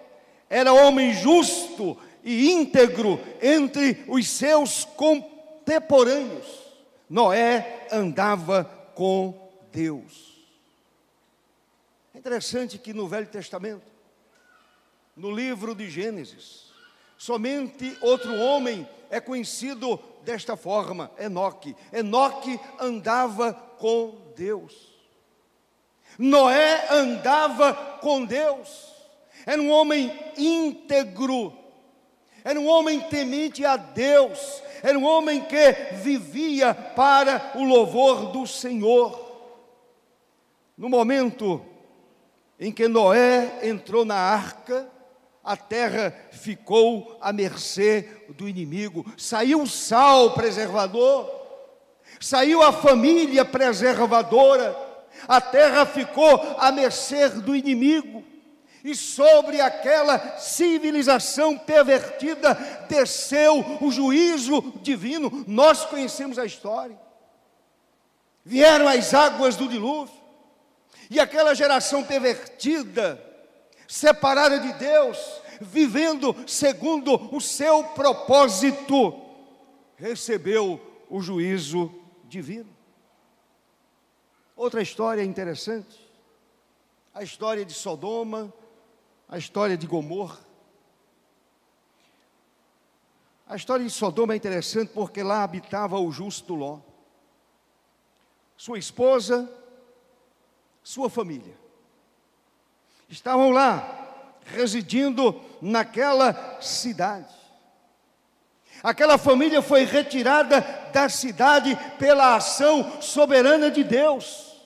era 0.51 0.75
homem 0.75 1.15
justo 1.15 1.97
e 2.23 2.53
íntegro 2.53 3.19
entre 3.41 4.05
os 4.07 4.29
seus 4.29 4.85
contemporâneos. 4.85 6.47
Noé 7.09 7.87
andava 7.91 8.65
com 8.95 9.35
Deus. 9.73 10.32
Interessante 12.23 12.79
que 12.79 12.95
no 12.95 13.09
Velho 13.09 13.27
Testamento, 13.27 13.83
no 15.17 15.29
livro 15.29 15.75
de 15.75 15.91
Gênesis, 15.91 16.71
somente 17.19 17.99
outro 18.01 18.33
homem 18.37 18.89
é 19.11 19.19
conhecido 19.19 19.99
desta 20.23 20.57
forma, 20.57 21.11
Enoque. 21.19 21.75
Enoque 21.93 22.61
andava 22.79 23.53
com 23.53 24.33
Deus. 24.37 24.93
Noé 26.17 26.87
andava 26.93 27.75
com 28.01 28.25
Deus, 28.25 28.95
era 29.45 29.61
um 29.61 29.73
homem 29.73 30.17
íntegro, 30.37 31.53
era 32.45 32.61
um 32.61 32.69
homem 32.69 33.01
temente 33.01 33.65
a 33.65 33.77
Deus, 33.77 34.63
era 34.81 34.97
um 34.97 35.05
homem 35.05 35.41
que 35.41 35.73
vivia 35.95 36.73
para 36.73 37.51
o 37.57 37.65
louvor 37.65 38.31
do 38.31 38.47
Senhor. 38.47 39.21
No 40.79 40.89
momento 40.89 41.72
em 42.63 42.71
que 42.71 42.87
Noé 42.87 43.59
entrou 43.65 44.05
na 44.05 44.15
arca, 44.15 44.89
a 45.43 45.57
terra 45.57 46.15
ficou 46.31 47.19
à 47.21 47.33
mercê 47.33 48.09
do 48.37 48.49
inimigo. 48.49 49.05
Saiu 49.17 49.63
o 49.63 49.67
sal 49.67 50.33
preservador, 50.33 51.29
saiu 52.21 52.63
a 52.63 52.73
família 52.73 53.45
preservadora, 53.45 54.77
a 55.27 55.41
terra 55.41 55.85
ficou 55.85 56.57
à 56.57 56.71
mercê 56.71 57.29
do 57.31 57.57
inimigo. 57.57 58.23
E 58.85 58.95
sobre 58.95 59.61
aquela 59.61 60.39
civilização 60.39 61.59
pervertida 61.59 62.55
desceu 62.89 63.79
o 63.81 63.91
juízo 63.91 64.73
divino. 64.83 65.45
Nós 65.49 65.85
conhecemos 65.85 66.39
a 66.39 66.47
história. 66.47 66.97
Vieram 68.45 68.87
as 68.87 69.15
águas 69.15 69.57
do 69.57 69.67
dilúvio, 69.67 70.22
e 71.13 71.21
aquela 71.21 71.55
geração 71.55 72.03
pervertida, 72.03 73.23
separada 73.87 74.59
de 74.59 74.73
Deus, 74.73 75.19
vivendo 75.61 76.35
segundo 76.49 77.37
o 77.37 77.39
seu 77.39 77.85
propósito, 77.85 79.21
recebeu 79.95 80.81
o 81.11 81.21
juízo 81.21 81.95
divino. 82.25 82.75
Outra 84.57 84.81
história 84.81 85.23
interessante, 85.23 86.11
a 87.13 87.23
história 87.23 87.63
de 87.63 87.75
Sodoma, 87.75 88.51
a 89.29 89.37
história 89.37 89.77
de 89.77 89.87
Gomorra. 89.87 90.41
A 93.47 93.55
história 93.55 93.85
de 93.85 93.93
Sodoma 93.93 94.33
é 94.33 94.37
interessante 94.39 94.93
porque 94.95 95.23
lá 95.23 95.43
habitava 95.43 95.99
o 95.99 96.11
justo 96.11 96.55
Ló, 96.55 96.79
sua 98.57 98.79
esposa, 98.79 99.59
sua 100.83 101.09
família. 101.09 101.55
Estavam 103.09 103.51
lá, 103.51 104.39
residindo 104.45 105.41
naquela 105.61 106.59
cidade. 106.61 107.43
Aquela 108.83 109.17
família 109.17 109.63
foi 109.63 109.85
retirada 109.85 110.61
da 110.93 111.09
cidade 111.09 111.79
pela 111.99 112.35
ação 112.35 113.01
soberana 113.01 113.71
de 113.71 113.85
Deus, 113.85 114.61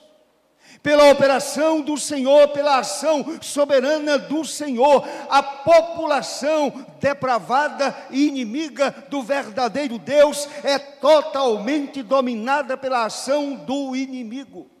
pela 0.81 1.11
operação 1.11 1.81
do 1.81 1.97
Senhor, 1.97 2.47
pela 2.47 2.79
ação 2.79 3.37
soberana 3.41 4.17
do 4.17 4.43
Senhor. 4.43 5.07
A 5.29 5.43
população 5.43 6.85
depravada 6.99 7.95
e 8.09 8.27
inimiga 8.27 8.89
do 9.09 9.21
verdadeiro 9.21 9.99
Deus 9.99 10.49
é 10.63 10.79
totalmente 10.79 12.01
dominada 12.01 12.75
pela 12.75 13.05
ação 13.05 13.53
do 13.53 13.95
inimigo. 13.95 14.76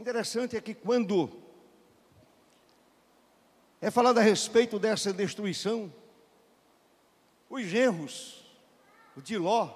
Interessante 0.00 0.56
é 0.56 0.62
que 0.62 0.72
quando 0.72 1.30
é 3.82 3.90
falado 3.90 4.16
a 4.16 4.22
respeito 4.22 4.78
dessa 4.78 5.12
destruição, 5.12 5.92
os 7.50 7.64
genros 7.66 8.42
de 9.18 9.36
Ló 9.36 9.68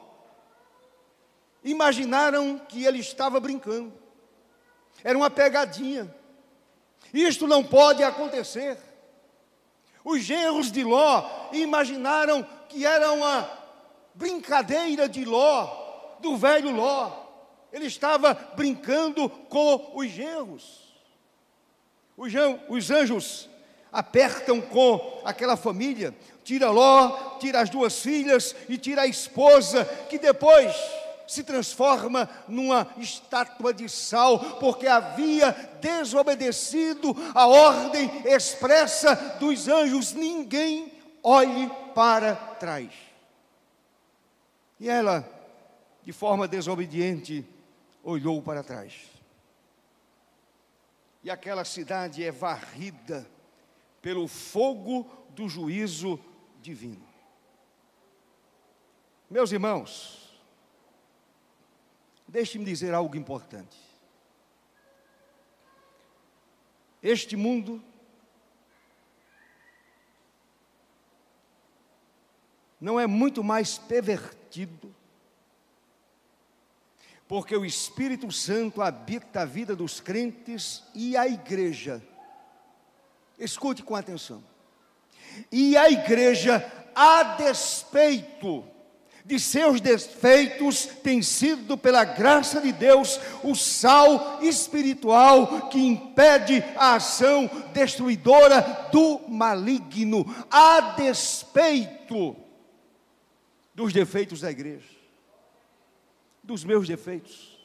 imaginaram 1.63 2.59
que 2.59 2.87
ele 2.87 3.01
estava 3.01 3.39
brincando, 3.39 3.93
era 5.03 5.19
uma 5.19 5.29
pegadinha, 5.29 6.13
isto 7.13 7.47
não 7.47 7.63
pode 7.63 8.03
acontecer. 8.03 8.79
Os 10.03 10.23
genros 10.23 10.73
de 10.73 10.83
Ló 10.85 11.51
imaginaram 11.53 12.43
que 12.71 12.87
era 12.87 13.13
uma 13.13 13.47
brincadeira 14.15 15.07
de 15.07 15.23
Ló, 15.23 16.17
do 16.21 16.35
velho 16.35 16.71
Ló. 16.71 17.24
Ele 17.75 17.87
estava 17.87 18.35
brincando 18.55 19.29
com 19.29 19.91
os 19.97 20.09
genros. 20.09 20.95
Os, 22.17 22.33
os 22.69 22.89
anjos 22.89 23.51
apertam 23.93 24.61
com 24.61 25.21
aquela 25.25 25.57
família, 25.57 26.15
tira 26.45 26.71
Ló, 26.71 27.37
tira 27.41 27.61
as 27.61 27.69
duas 27.69 27.99
filhas 27.99 28.55
e 28.69 28.79
tira 28.79 29.03
a 29.03 29.07
esposa, 29.09 29.85
que 30.09 30.21
depois 30.21 30.73
se 31.27 31.43
transforma 31.43 32.31
numa 32.47 32.87
estátua 32.97 33.75
de 33.75 33.89
sal, 33.89 34.39
porque 34.61 34.87
havia 34.87 35.51
desobedecido 35.81 37.13
a 37.35 37.49
ordem 37.49 38.09
expressa 38.25 39.17
dos 39.41 39.67
anjos: 39.67 40.13
ninguém 40.13 40.93
olhe 41.25 41.69
para 41.93 42.37
trás. 42.37 42.93
E 44.79 44.89
ela, 44.89 45.29
de 46.05 46.13
forma 46.13 46.47
desobediente, 46.47 47.45
olhou 48.05 48.41
para 48.43 48.63
trás. 48.63 49.11
E 51.23 51.31
aquela 51.31 51.65
cidade 51.65 52.23
é 52.23 52.31
varrida 52.31 53.27
pelo 54.03 54.29
fogo 54.29 55.05
do 55.31 55.49
juízo 55.49 56.21
divino. 56.61 57.05
Meus 59.31 59.51
irmãos, 59.51 60.39
deixe-me 62.29 62.65
dizer 62.65 62.93
algo 62.93 63.17
importante. 63.17 63.77
Este 67.03 67.37
mundo 67.37 67.83
não 72.79 73.01
é 73.01 73.07
muito 73.07 73.43
mais 73.43 73.79
pervertido 73.79 74.94
porque 77.35 77.57
o 77.57 77.65
Espírito 77.65 78.31
Santo 78.31 78.81
habita 78.81 79.41
a 79.41 79.45
vida 79.45 79.75
dos 79.75 79.99
crentes 79.99 80.85
e 80.95 81.17
a 81.17 81.27
igreja. 81.27 82.01
Escute 83.37 83.83
com 83.83 83.97
atenção. 83.97 84.41
E 85.51 85.77
a 85.77 85.91
igreja, 85.91 86.65
a 86.95 87.35
despeito 87.35 88.65
de 89.25 89.41
seus 89.41 89.81
defeitos, 89.81 90.87
tem 91.03 91.23
sido, 91.23 91.77
pela 91.77 92.05
graça 92.05 92.61
de 92.61 92.71
Deus, 92.71 93.19
o 93.43 93.57
sal 93.57 94.39
espiritual 94.41 95.71
que 95.71 95.85
impede 95.85 96.63
a 96.77 96.95
ação 96.95 97.51
destruidora 97.73 98.61
do 98.93 99.23
maligno, 99.29 100.25
a 100.49 100.95
despeito 100.95 102.37
dos 103.75 103.93
defeitos 103.93 104.41
da 104.41 104.53
igreja 104.53 104.94
dos 106.45 106.63
meus 106.63 106.87
defeitos, 106.87 107.59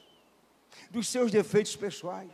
dos 0.90 1.08
seus 1.08 1.32
defeitos 1.32 1.76
pessoais. 1.76 2.32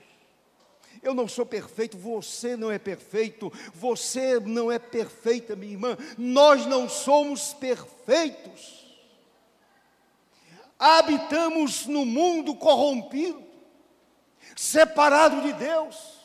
Eu 1.03 1.13
não 1.13 1.27
sou 1.27 1.45
perfeito, 1.45 1.97
você 1.97 2.55
não 2.55 2.71
é 2.71 2.79
perfeito, 2.79 3.51
você 3.73 4.39
não 4.39 4.71
é 4.71 4.79
perfeita, 4.79 5.55
minha 5.55 5.73
irmã, 5.73 5.97
nós 6.17 6.65
não 6.65 6.87
somos 6.87 7.53
perfeitos. 7.53 8.85
Habitamos 10.79 11.85
no 11.85 12.05
mundo 12.05 12.55
corrompido, 12.55 13.43
separado 14.55 15.41
de 15.41 15.53
Deus. 15.53 16.15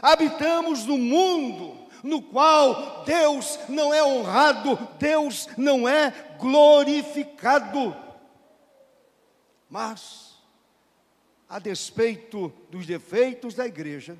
Habitamos 0.00 0.84
no 0.84 0.96
mundo 0.96 1.88
no 2.02 2.22
qual 2.22 3.02
Deus 3.04 3.58
não 3.68 3.92
é 3.92 4.02
honrado, 4.02 4.78
Deus 4.98 5.48
não 5.56 5.88
é 5.88 6.12
glorificado. 6.38 8.07
Mas, 9.68 10.34
a 11.48 11.58
despeito 11.58 12.52
dos 12.70 12.86
defeitos 12.86 13.54
da 13.54 13.66
igreja, 13.66 14.16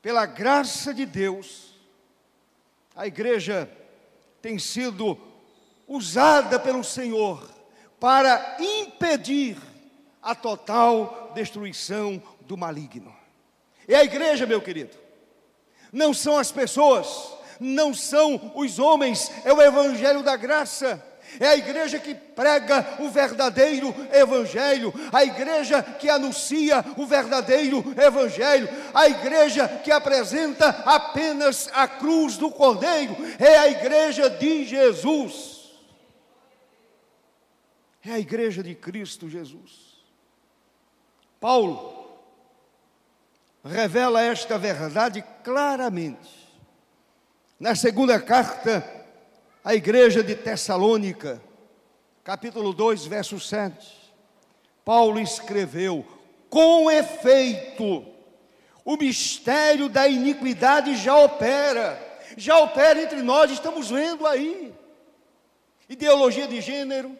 pela 0.00 0.26
graça 0.26 0.92
de 0.92 1.06
Deus, 1.06 1.74
a 2.96 3.06
igreja 3.06 3.70
tem 4.40 4.58
sido 4.58 5.18
usada 5.86 6.58
pelo 6.58 6.82
Senhor 6.82 7.48
para 8.00 8.56
impedir 8.58 9.56
a 10.20 10.34
total 10.34 11.30
destruição 11.34 12.22
do 12.40 12.56
maligno. 12.56 13.14
É 13.86 13.96
a 13.96 14.04
igreja, 14.04 14.46
meu 14.46 14.60
querido, 14.60 14.96
não 15.92 16.14
são 16.14 16.38
as 16.38 16.50
pessoas, 16.50 17.32
não 17.60 17.92
são 17.92 18.52
os 18.54 18.78
homens, 18.78 19.30
é 19.44 19.52
o 19.52 19.60
evangelho 19.60 20.22
da 20.22 20.36
graça 20.36 21.11
é 21.40 21.48
a 21.48 21.56
igreja 21.56 21.98
que 21.98 22.14
prega 22.14 22.96
o 22.98 23.08
verdadeiro 23.08 23.94
evangelho, 24.12 24.92
a 25.12 25.24
igreja 25.24 25.82
que 25.82 26.08
anuncia 26.08 26.84
o 26.96 27.06
verdadeiro 27.06 27.84
evangelho, 27.96 28.68
a 28.92 29.08
igreja 29.08 29.68
que 29.68 29.90
apresenta 29.90 30.68
apenas 30.84 31.68
a 31.72 31.88
cruz 31.88 32.36
do 32.36 32.50
Cordeiro, 32.50 33.16
é 33.38 33.58
a 33.58 33.68
igreja 33.68 34.28
de 34.28 34.64
Jesus. 34.64 35.72
É 38.04 38.12
a 38.12 38.18
igreja 38.18 38.62
de 38.62 38.74
Cristo 38.74 39.28
Jesus. 39.28 39.92
Paulo 41.40 42.02
revela 43.64 44.22
esta 44.22 44.58
verdade 44.58 45.24
claramente. 45.44 46.42
Na 47.58 47.76
segunda 47.76 48.20
carta 48.20 49.01
a 49.64 49.74
igreja 49.74 50.22
de 50.22 50.34
Tessalônica, 50.34 51.40
capítulo 52.24 52.72
2, 52.72 53.06
verso 53.06 53.38
7. 53.38 54.12
Paulo 54.84 55.20
escreveu: 55.20 56.04
com 56.50 56.90
efeito, 56.90 58.04
O 58.84 58.96
mistério 58.96 59.88
da 59.88 60.08
iniquidade 60.08 60.96
já 60.96 61.16
opera, 61.16 61.98
já 62.36 62.58
opera 62.58 63.00
entre 63.00 63.22
nós, 63.22 63.50
estamos 63.50 63.88
vendo 63.90 64.26
aí. 64.26 64.74
Ideologia 65.88 66.48
de 66.48 66.60
gênero 66.60 67.16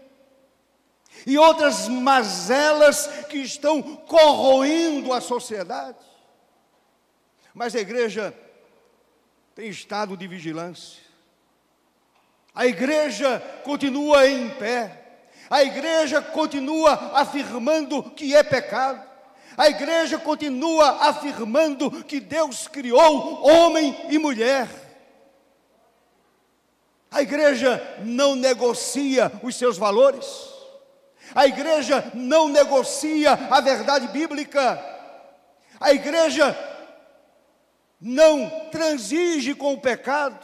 e 1.26 1.38
outras 1.38 1.88
mazelas 1.88 3.06
que 3.28 3.38
estão 3.38 3.80
corroendo 3.82 5.12
a 5.12 5.20
sociedade. 5.20 5.98
Mas 7.54 7.76
a 7.76 7.80
igreja 7.80 8.34
tem 9.54 9.68
estado 9.68 10.16
de 10.16 10.26
vigilância. 10.26 11.01
A 12.54 12.66
igreja 12.66 13.40
continua 13.64 14.28
em 14.28 14.50
pé. 14.50 15.00
A 15.48 15.62
igreja 15.62 16.20
continua 16.20 17.12
afirmando 17.14 18.02
que 18.10 18.34
é 18.34 18.42
pecado. 18.42 19.02
A 19.56 19.68
igreja 19.68 20.18
continua 20.18 21.08
afirmando 21.08 22.04
que 22.04 22.20
Deus 22.20 22.66
criou 22.68 23.46
homem 23.46 24.06
e 24.08 24.18
mulher. 24.18 24.68
A 27.10 27.20
igreja 27.20 27.98
não 28.04 28.34
negocia 28.34 29.30
os 29.42 29.54
seus 29.56 29.76
valores. 29.76 30.26
A 31.34 31.46
igreja 31.46 32.10
não 32.14 32.48
negocia 32.48 33.32
a 33.32 33.60
verdade 33.60 34.08
bíblica. 34.08 34.82
A 35.78 35.92
igreja 35.92 36.56
não 38.00 38.68
transige 38.70 39.54
com 39.54 39.74
o 39.74 39.80
pecado, 39.80 40.38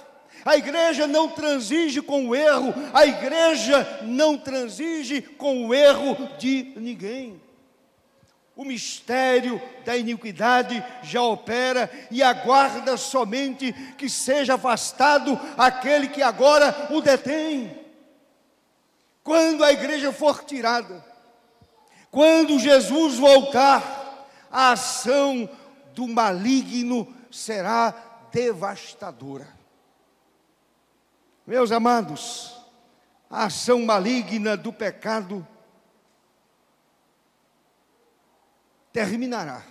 a 0.45 0.57
igreja 0.57 1.07
não 1.07 1.29
transige 1.29 2.01
com 2.01 2.29
o 2.29 2.35
erro, 2.35 2.73
a 2.93 3.07
igreja 3.07 4.01
não 4.03 4.37
transige 4.37 5.21
com 5.21 5.67
o 5.67 5.75
erro 5.75 6.17
de 6.39 6.73
ninguém. 6.77 7.41
O 8.57 8.65
mistério 8.65 9.61
da 9.85 9.97
iniquidade 9.97 10.85
já 11.03 11.23
opera 11.23 11.91
e 12.11 12.23
aguarda 12.23 12.97
somente 12.97 13.73
que 13.97 14.09
seja 14.09 14.55
afastado 14.55 15.39
aquele 15.57 16.09
que 16.09 16.23
agora 16.23 16.89
o 16.91 17.01
detém. 17.01 17.79
Quando 19.23 19.63
a 19.63 19.73
igreja 19.73 20.13
for 20.13 20.43
tirada, 20.43 21.05
quando 22.11 22.59
Jesus 22.59 23.17
voltar, 23.17 24.29
a 24.51 24.73
ação 24.73 25.49
do 25.95 26.09
maligno 26.09 27.15
será 27.31 27.95
devastadora. 28.33 29.58
Meus 31.49 31.73
amados, 31.73 32.55
a 33.31 33.47
ação 33.47 33.81
maligna 33.81 34.55
do 34.55 34.71
pecado 34.71 35.49
terminará 38.93 39.63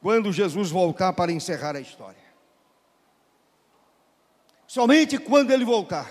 quando 0.00 0.32
Jesus 0.32 0.70
voltar 0.70 1.12
para 1.12 1.30
encerrar 1.30 1.76
a 1.76 1.80
história. 1.80 2.24
Somente 4.66 5.18
quando 5.18 5.50
ele 5.50 5.66
voltar 5.66 6.10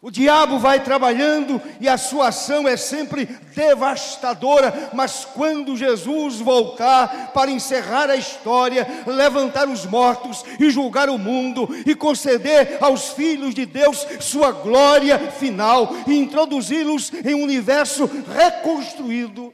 o 0.00 0.12
diabo 0.12 0.60
vai 0.60 0.80
trabalhando 0.82 1.60
e 1.80 1.88
a 1.88 1.98
sua 1.98 2.28
ação 2.28 2.68
é 2.68 2.76
sempre 2.76 3.26
devastadora, 3.26 4.90
mas 4.94 5.24
quando 5.24 5.76
Jesus 5.76 6.38
voltar 6.38 7.32
para 7.32 7.50
encerrar 7.50 8.08
a 8.08 8.14
história, 8.14 8.86
levantar 9.06 9.68
os 9.68 9.84
mortos 9.84 10.44
e 10.60 10.70
julgar 10.70 11.08
o 11.08 11.18
mundo 11.18 11.68
e 11.84 11.96
conceder 11.96 12.78
aos 12.80 13.08
filhos 13.08 13.54
de 13.54 13.66
Deus 13.66 14.06
sua 14.20 14.52
glória 14.52 15.18
final 15.32 15.90
e 16.06 16.16
introduzi-los 16.16 17.12
em 17.24 17.34
um 17.34 17.42
universo 17.42 18.08
reconstruído, 18.32 19.52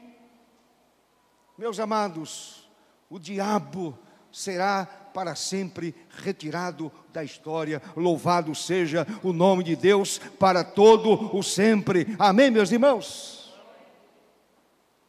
meus 1.57 1.79
amados, 1.79 2.69
o 3.09 3.17
diabo 3.17 3.97
será 4.31 4.87
para 5.15 5.33
sempre 5.33 5.95
retirado 6.09 6.91
da 7.13 7.23
história. 7.23 7.81
Louvado 7.95 8.53
seja 8.53 9.07
o 9.23 9.31
nome 9.31 9.63
de 9.63 9.73
Deus 9.73 10.17
para 10.37 10.61
todo 10.61 11.33
o 11.33 11.41
sempre. 11.41 12.13
Amém, 12.19 12.51
meus 12.51 12.69
irmãos? 12.69 13.55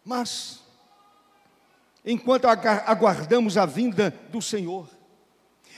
Mas, 0.05 0.63
enquanto 2.05 2.47
aguardamos 2.47 3.59
a 3.59 3.67
vinda 3.67 4.15
do 4.31 4.41
Senhor, 4.41 4.89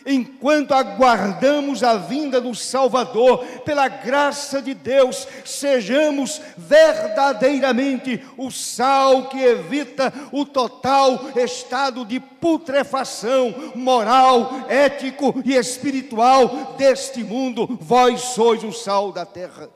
enquanto 0.06 0.72
aguardamos 0.72 1.82
a 1.82 1.96
vinda 1.96 2.40
do 2.40 2.54
Salvador, 2.54 3.44
pela 3.64 3.88
graça 3.88 4.62
de 4.62 4.74
Deus, 4.74 5.26
sejamos 5.44 6.40
verdadeiramente 6.56 8.24
o 8.36 8.50
sal 8.50 9.28
que 9.28 9.38
evita 9.38 10.12
o 10.32 10.44
total 10.44 11.30
estado 11.36 12.04
de 12.04 12.20
putrefação 12.20 13.72
moral, 13.74 14.66
ético 14.68 15.42
e 15.44 15.54
espiritual 15.54 16.74
deste 16.76 17.22
mundo. 17.22 17.78
Vós 17.80 18.20
sois 18.20 18.62
o 18.64 18.72
sal 18.72 19.12
da 19.12 19.26
terra. 19.26 19.68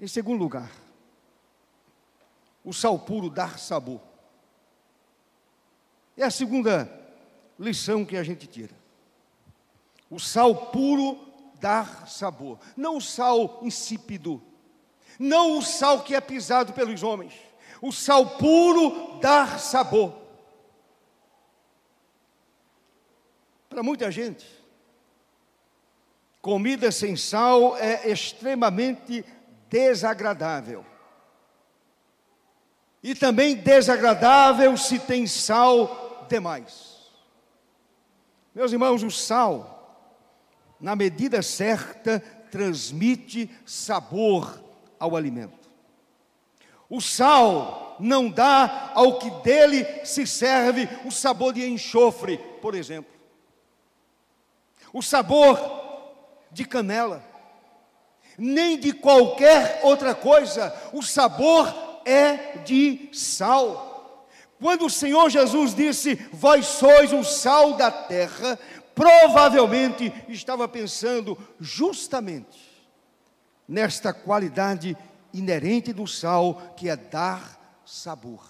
Em 0.00 0.06
segundo 0.06 0.40
lugar, 0.40 0.70
o 2.64 2.72
sal 2.72 2.98
puro 2.98 3.30
dá 3.30 3.48
sabor. 3.50 4.00
É 6.16 6.24
a 6.24 6.30
segunda 6.30 7.01
lição 7.62 8.04
que 8.04 8.16
a 8.16 8.22
gente 8.22 8.46
tira. 8.46 8.74
O 10.10 10.18
sal 10.18 10.66
puro 10.66 11.18
dá 11.60 11.84
sabor, 12.06 12.58
não 12.76 12.96
o 12.96 13.00
sal 13.00 13.60
insípido, 13.62 14.42
não 15.18 15.56
o 15.56 15.62
sal 15.62 16.02
que 16.02 16.14
é 16.14 16.20
pisado 16.20 16.72
pelos 16.72 17.02
homens. 17.02 17.32
O 17.80 17.92
sal 17.92 18.36
puro 18.36 19.18
dá 19.20 19.58
sabor. 19.58 20.20
Para 23.68 23.82
muita 23.82 24.10
gente, 24.10 24.46
comida 26.42 26.92
sem 26.92 27.16
sal 27.16 27.76
é 27.78 28.10
extremamente 28.10 29.24
desagradável. 29.70 30.84
E 33.02 33.14
também 33.14 33.56
desagradável 33.56 34.76
se 34.76 34.98
tem 34.98 35.26
sal 35.26 36.26
demais. 36.28 36.91
Meus 38.54 38.72
irmãos, 38.72 39.02
o 39.02 39.10
sal, 39.10 40.06
na 40.78 40.94
medida 40.94 41.42
certa, 41.42 42.20
transmite 42.50 43.50
sabor 43.64 44.62
ao 44.98 45.16
alimento. 45.16 45.70
O 46.88 47.00
sal 47.00 47.96
não 47.98 48.28
dá 48.28 48.92
ao 48.94 49.18
que 49.18 49.30
dele 49.42 49.86
se 50.04 50.26
serve 50.26 50.86
o 51.06 51.10
sabor 51.10 51.54
de 51.54 51.66
enxofre, 51.66 52.36
por 52.60 52.74
exemplo. 52.74 53.10
O 54.92 55.00
sabor 55.00 55.58
de 56.50 56.66
canela, 56.66 57.24
nem 58.36 58.78
de 58.78 58.92
qualquer 58.92 59.80
outra 59.82 60.14
coisa, 60.14 60.74
o 60.92 61.02
sabor 61.02 61.72
é 62.04 62.58
de 62.58 63.08
sal. 63.14 63.91
Quando 64.62 64.86
o 64.86 64.90
Senhor 64.90 65.28
Jesus 65.28 65.74
disse: 65.74 66.14
Vós 66.32 66.66
sois 66.66 67.12
o 67.12 67.24
sal 67.24 67.74
da 67.74 67.90
terra, 67.90 68.56
provavelmente 68.94 70.12
estava 70.28 70.68
pensando 70.68 71.36
justamente 71.58 72.70
nesta 73.66 74.14
qualidade 74.14 74.96
inerente 75.34 75.92
do 75.92 76.06
sal, 76.06 76.74
que 76.76 76.88
é 76.88 76.94
dar 76.94 77.82
sabor. 77.84 78.44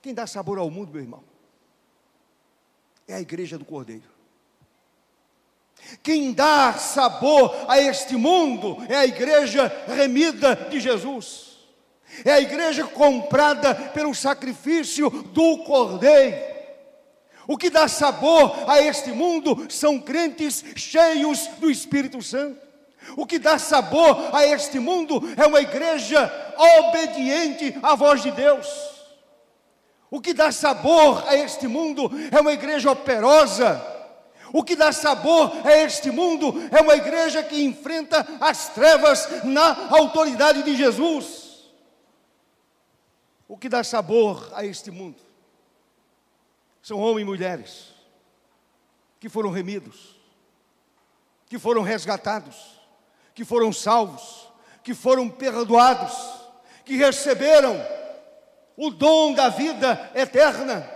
Quem 0.00 0.14
dá 0.14 0.24
sabor 0.24 0.56
ao 0.56 0.70
mundo, 0.70 0.92
meu 0.92 1.02
irmão? 1.02 1.24
É 3.08 3.14
a 3.14 3.20
igreja 3.20 3.58
do 3.58 3.64
Cordeiro. 3.64 4.08
Quem 6.00 6.32
dá 6.32 6.74
sabor 6.74 7.56
a 7.66 7.80
este 7.80 8.14
mundo 8.14 8.76
é 8.88 8.94
a 8.94 9.06
igreja 9.06 9.66
remida 9.88 10.54
de 10.54 10.78
Jesus. 10.78 11.49
É 12.24 12.32
a 12.32 12.40
igreja 12.40 12.84
comprada 12.84 13.74
pelo 13.74 14.14
sacrifício 14.14 15.10
do 15.10 15.58
Cordeiro. 15.58 16.50
O 17.46 17.56
que 17.56 17.70
dá 17.70 17.88
sabor 17.88 18.54
a 18.68 18.80
este 18.80 19.10
mundo 19.10 19.66
são 19.68 19.98
crentes 19.98 20.64
cheios 20.76 21.48
do 21.58 21.70
Espírito 21.70 22.22
Santo. 22.22 22.60
O 23.16 23.26
que 23.26 23.38
dá 23.38 23.58
sabor 23.58 24.30
a 24.32 24.46
este 24.46 24.78
mundo 24.78 25.20
é 25.36 25.46
uma 25.46 25.60
igreja 25.60 26.30
obediente 26.78 27.76
à 27.82 27.94
voz 27.94 28.22
de 28.22 28.30
Deus. 28.30 28.68
O 30.10 30.20
que 30.20 30.34
dá 30.34 30.52
sabor 30.52 31.24
a 31.26 31.34
este 31.36 31.66
mundo 31.66 32.10
é 32.30 32.40
uma 32.40 32.52
igreja 32.52 32.90
operosa. 32.90 33.84
O 34.52 34.62
que 34.62 34.76
dá 34.76 34.92
sabor 34.92 35.52
a 35.64 35.76
este 35.76 36.10
mundo 36.10 36.54
é 36.70 36.80
uma 36.80 36.94
igreja 36.94 37.42
que 37.42 37.64
enfrenta 37.64 38.26
as 38.40 38.68
trevas 38.68 39.44
na 39.44 39.88
autoridade 39.90 40.62
de 40.62 40.76
Jesus 40.76 41.39
o 43.50 43.58
que 43.58 43.68
dá 43.68 43.82
sabor 43.82 44.48
a 44.54 44.64
este 44.64 44.92
mundo. 44.92 45.16
São 46.80 47.00
homens 47.00 47.22
e 47.22 47.24
mulheres 47.24 47.88
que 49.18 49.28
foram 49.28 49.50
remidos, 49.50 50.16
que 51.48 51.58
foram 51.58 51.82
resgatados, 51.82 52.80
que 53.34 53.44
foram 53.44 53.72
salvos, 53.72 54.48
que 54.84 54.94
foram 54.94 55.28
perdoados, 55.28 56.16
que 56.84 56.96
receberam 56.96 57.76
o 58.76 58.88
dom 58.88 59.34
da 59.34 59.48
vida 59.48 60.12
eterna, 60.14 60.88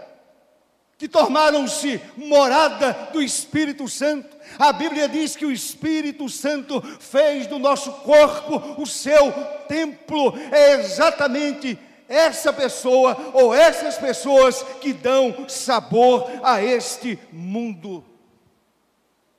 que 0.97 1.09
tornaram-se 1.09 2.01
morada 2.17 3.11
do 3.13 3.21
Espírito 3.21 3.89
Santo. 3.89 4.35
A 4.61 4.73
Bíblia 4.73 5.09
diz 5.09 5.35
que 5.35 5.45
o 5.45 5.51
Espírito 5.51 6.29
Santo 6.29 6.81
fez 7.01 7.49
do 7.49 7.59
nosso 7.59 7.91
corpo 7.95 8.81
o 8.81 8.87
seu 8.87 9.33
templo. 9.67 10.39
É 10.53 10.75
exatamente 10.75 11.77
essa 12.09 12.53
pessoa 12.53 13.17
ou 13.33 13.55
essas 13.55 13.97
pessoas 13.97 14.63
que 14.81 14.93
dão 14.93 15.49
sabor 15.49 16.31
a 16.43 16.63
este 16.63 17.19
mundo. 17.33 18.05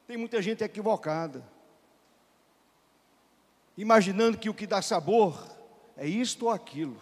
Tem 0.07 0.17
muita 0.17 0.41
gente 0.41 0.63
equivocada, 0.63 1.43
imaginando 3.77 4.37
que 4.37 4.49
o 4.49 4.53
que 4.53 4.67
dá 4.67 4.81
sabor 4.81 5.35
é 5.97 6.07
isto 6.07 6.45
ou 6.45 6.51
aquilo. 6.51 7.01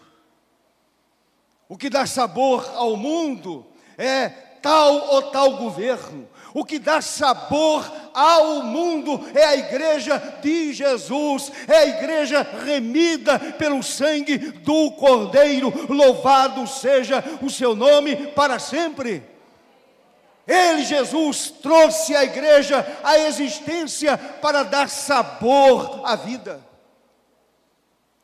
O 1.67 1.77
que 1.77 1.89
dá 1.89 2.05
sabor 2.05 2.69
ao 2.75 2.95
mundo 2.95 3.65
é 3.97 4.29
tal 4.29 4.95
ou 5.09 5.31
tal 5.31 5.57
governo. 5.57 6.27
O 6.53 6.63
que 6.63 6.77
dá 6.77 7.01
sabor 7.01 7.91
ao 8.13 8.61
mundo 8.61 9.19
é 9.33 9.43
a 9.43 9.55
igreja 9.55 10.19
de 10.41 10.71
Jesus, 10.71 11.51
é 11.67 11.77
a 11.77 11.87
igreja 11.87 12.43
remida 12.63 13.39
pelo 13.39 13.81
sangue 13.81 14.37
do 14.37 14.91
Cordeiro. 14.91 15.73
Louvado 15.91 16.67
seja 16.67 17.23
o 17.41 17.49
seu 17.49 17.75
nome 17.75 18.27
para 18.27 18.59
sempre. 18.59 19.23
Ele, 20.45 20.83
Jesus, 20.83 21.49
trouxe 21.49 22.15
a 22.15 22.23
igreja 22.23 22.85
à 23.03 23.17
existência 23.17 24.15
para 24.17 24.61
dar 24.61 24.89
sabor 24.89 26.01
à 26.05 26.15
vida. 26.15 26.63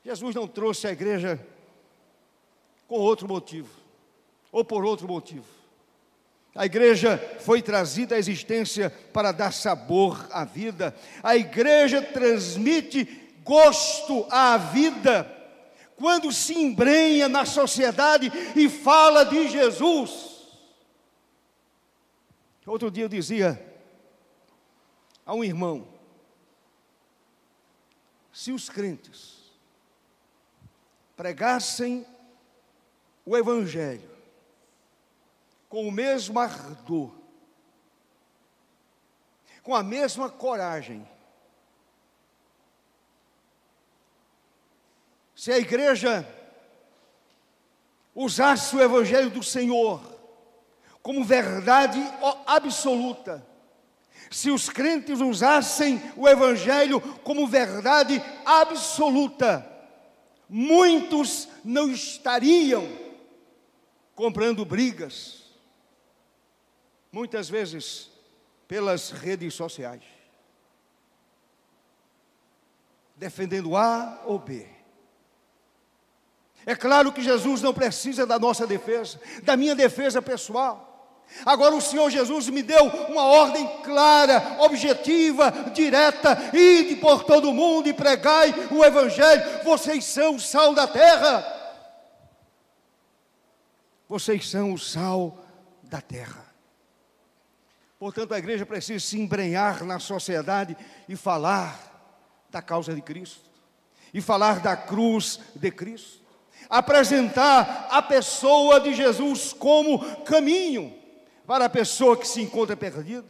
Jesus 0.03 0.35
não 0.35 0.47
trouxe 0.47 0.85
a 0.85 0.91
igreja 0.91 1.39
com 2.87 2.99
outro 2.99 3.27
motivo, 3.27 3.69
ou 4.51 4.63
por 4.63 4.85
outro 4.85 5.07
motivo. 5.07 5.58
A 6.55 6.65
igreja 6.65 7.17
foi 7.39 7.62
trazida 7.62 8.15
à 8.15 8.19
existência 8.19 8.89
para 9.13 9.31
dar 9.31 9.53
sabor 9.53 10.27
à 10.31 10.43
vida. 10.43 10.95
A 11.21 11.35
igreja 11.35 12.01
transmite 12.01 13.05
gosto 13.43 14.25
à 14.29 14.57
vida 14.57 15.35
quando 15.95 16.31
se 16.31 16.53
embrenha 16.53 17.27
na 17.27 17.45
sociedade 17.45 18.31
e 18.55 18.69
fala 18.69 19.23
de 19.25 19.49
Jesus. 19.49 20.29
Outro 22.65 22.89
dia 22.89 23.03
eu 23.03 23.09
dizia 23.09 23.59
a 25.25 25.33
um 25.33 25.43
irmão: 25.43 25.88
se 28.31 28.51
os 28.51 28.69
crentes 28.69 29.38
pregassem 31.15 32.05
o 33.25 33.35
Evangelho 33.35 34.18
com 35.69 35.88
o 35.88 35.91
mesmo 35.91 36.39
ardor, 36.39 37.12
com 39.62 39.75
a 39.75 39.84
mesma 39.84 40.27
coragem, 40.27 41.08
se 45.36 45.51
a 45.51 45.60
igreja 45.60 46.27
usasse 48.15 48.75
o 48.75 48.82
Evangelho 48.82 49.29
do 49.29 49.43
Senhor 49.43 50.01
como 51.01 51.23
verdade 51.23 51.99
absoluta, 52.45 53.47
se 54.29 54.51
os 54.51 54.69
crentes 54.69 55.21
usassem 55.21 56.01
o 56.17 56.27
Evangelho 56.27 56.99
como 57.23 57.47
verdade 57.47 58.21
absoluta, 58.43 59.65
muitos 60.49 61.47
não 61.63 61.89
estariam 61.89 62.86
comprando 64.15 64.65
brigas, 64.65 65.48
muitas 67.11 67.49
vezes 67.49 68.09
pelas 68.67 69.09
redes 69.11 69.53
sociais, 69.53 70.03
defendendo 73.15 73.75
A 73.75 74.21
ou 74.25 74.39
B. 74.39 74.67
É 76.65 76.75
claro 76.75 77.11
que 77.11 77.21
Jesus 77.21 77.61
não 77.61 77.73
precisa 77.73 78.25
da 78.25 78.37
nossa 78.37 78.67
defesa, 78.67 79.19
da 79.43 79.57
minha 79.57 79.75
defesa 79.75 80.21
pessoal. 80.21 80.87
Agora 81.45 81.75
o 81.75 81.81
Senhor 81.81 82.09
Jesus 82.09 82.49
me 82.49 82.61
deu 82.61 82.85
uma 83.07 83.23
ordem 83.23 83.67
clara, 83.83 84.57
objetiva, 84.59 85.51
direta: 85.73 86.37
ide 86.53 86.95
por 86.95 87.23
todo 87.23 87.53
mundo 87.53 87.87
e 87.87 87.93
pregai 87.93 88.53
o 88.71 88.83
Evangelho. 88.83 89.63
Vocês 89.63 90.05
são 90.05 90.35
o 90.35 90.39
sal 90.39 90.73
da 90.73 90.87
terra. 90.87 91.45
Vocês 94.07 94.49
são 94.49 94.73
o 94.73 94.77
sal 94.77 95.37
da 95.83 96.01
terra. 96.01 96.48
Portanto, 97.99 98.33
a 98.33 98.39
igreja 98.39 98.65
precisa 98.65 99.05
se 99.05 99.19
embrenhar 99.19 99.83
na 99.83 99.99
sociedade 99.99 100.77
e 101.09 101.17
falar 101.17 101.77
da 102.49 102.62
causa 102.62 102.93
de 102.93 103.01
Cristo, 103.01 103.49
e 104.13 104.21
falar 104.21 104.62
da 104.62 104.75
cruz 104.77 105.39
de 105.53 105.69
Cristo, 105.69 106.21
apresentar 106.69 107.88
a 107.91 108.01
pessoa 108.01 108.79
de 108.79 108.93
Jesus 108.93 109.51
como 109.51 110.23
caminho 110.23 110.95
para 111.45 111.65
a 111.65 111.69
pessoa 111.69 112.15
que 112.15 112.27
se 112.27 112.41
encontra 112.41 112.77
perdida, 112.77 113.27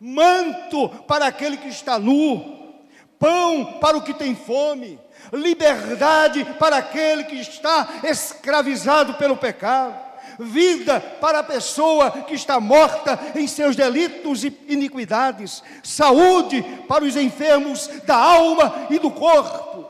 manto 0.00 0.88
para 1.06 1.26
aquele 1.26 1.58
que 1.58 1.68
está 1.68 1.98
nu, 1.98 2.74
pão 3.18 3.78
para 3.78 3.96
o 3.96 4.02
que 4.02 4.14
tem 4.14 4.34
fome, 4.34 4.98
liberdade 5.32 6.44
para 6.58 6.78
aquele 6.78 7.24
que 7.24 7.36
está 7.36 8.00
escravizado 8.04 9.14
pelo 9.14 9.36
pecado, 9.36 10.11
vida 10.38 11.00
para 11.00 11.40
a 11.40 11.44
pessoa 11.44 12.22
que 12.22 12.34
está 12.34 12.60
morta 12.60 13.18
em 13.34 13.46
seus 13.46 13.76
delitos 13.76 14.44
e 14.44 14.56
iniquidades, 14.68 15.62
saúde 15.82 16.62
para 16.88 17.04
os 17.04 17.16
enfermos 17.16 17.86
da 18.04 18.16
alma 18.16 18.86
e 18.90 18.98
do 18.98 19.10
corpo. 19.10 19.86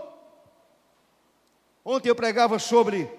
Ontem 1.85 2.09
eu 2.09 2.15
pregava 2.15 2.59
sobre 2.59 3.11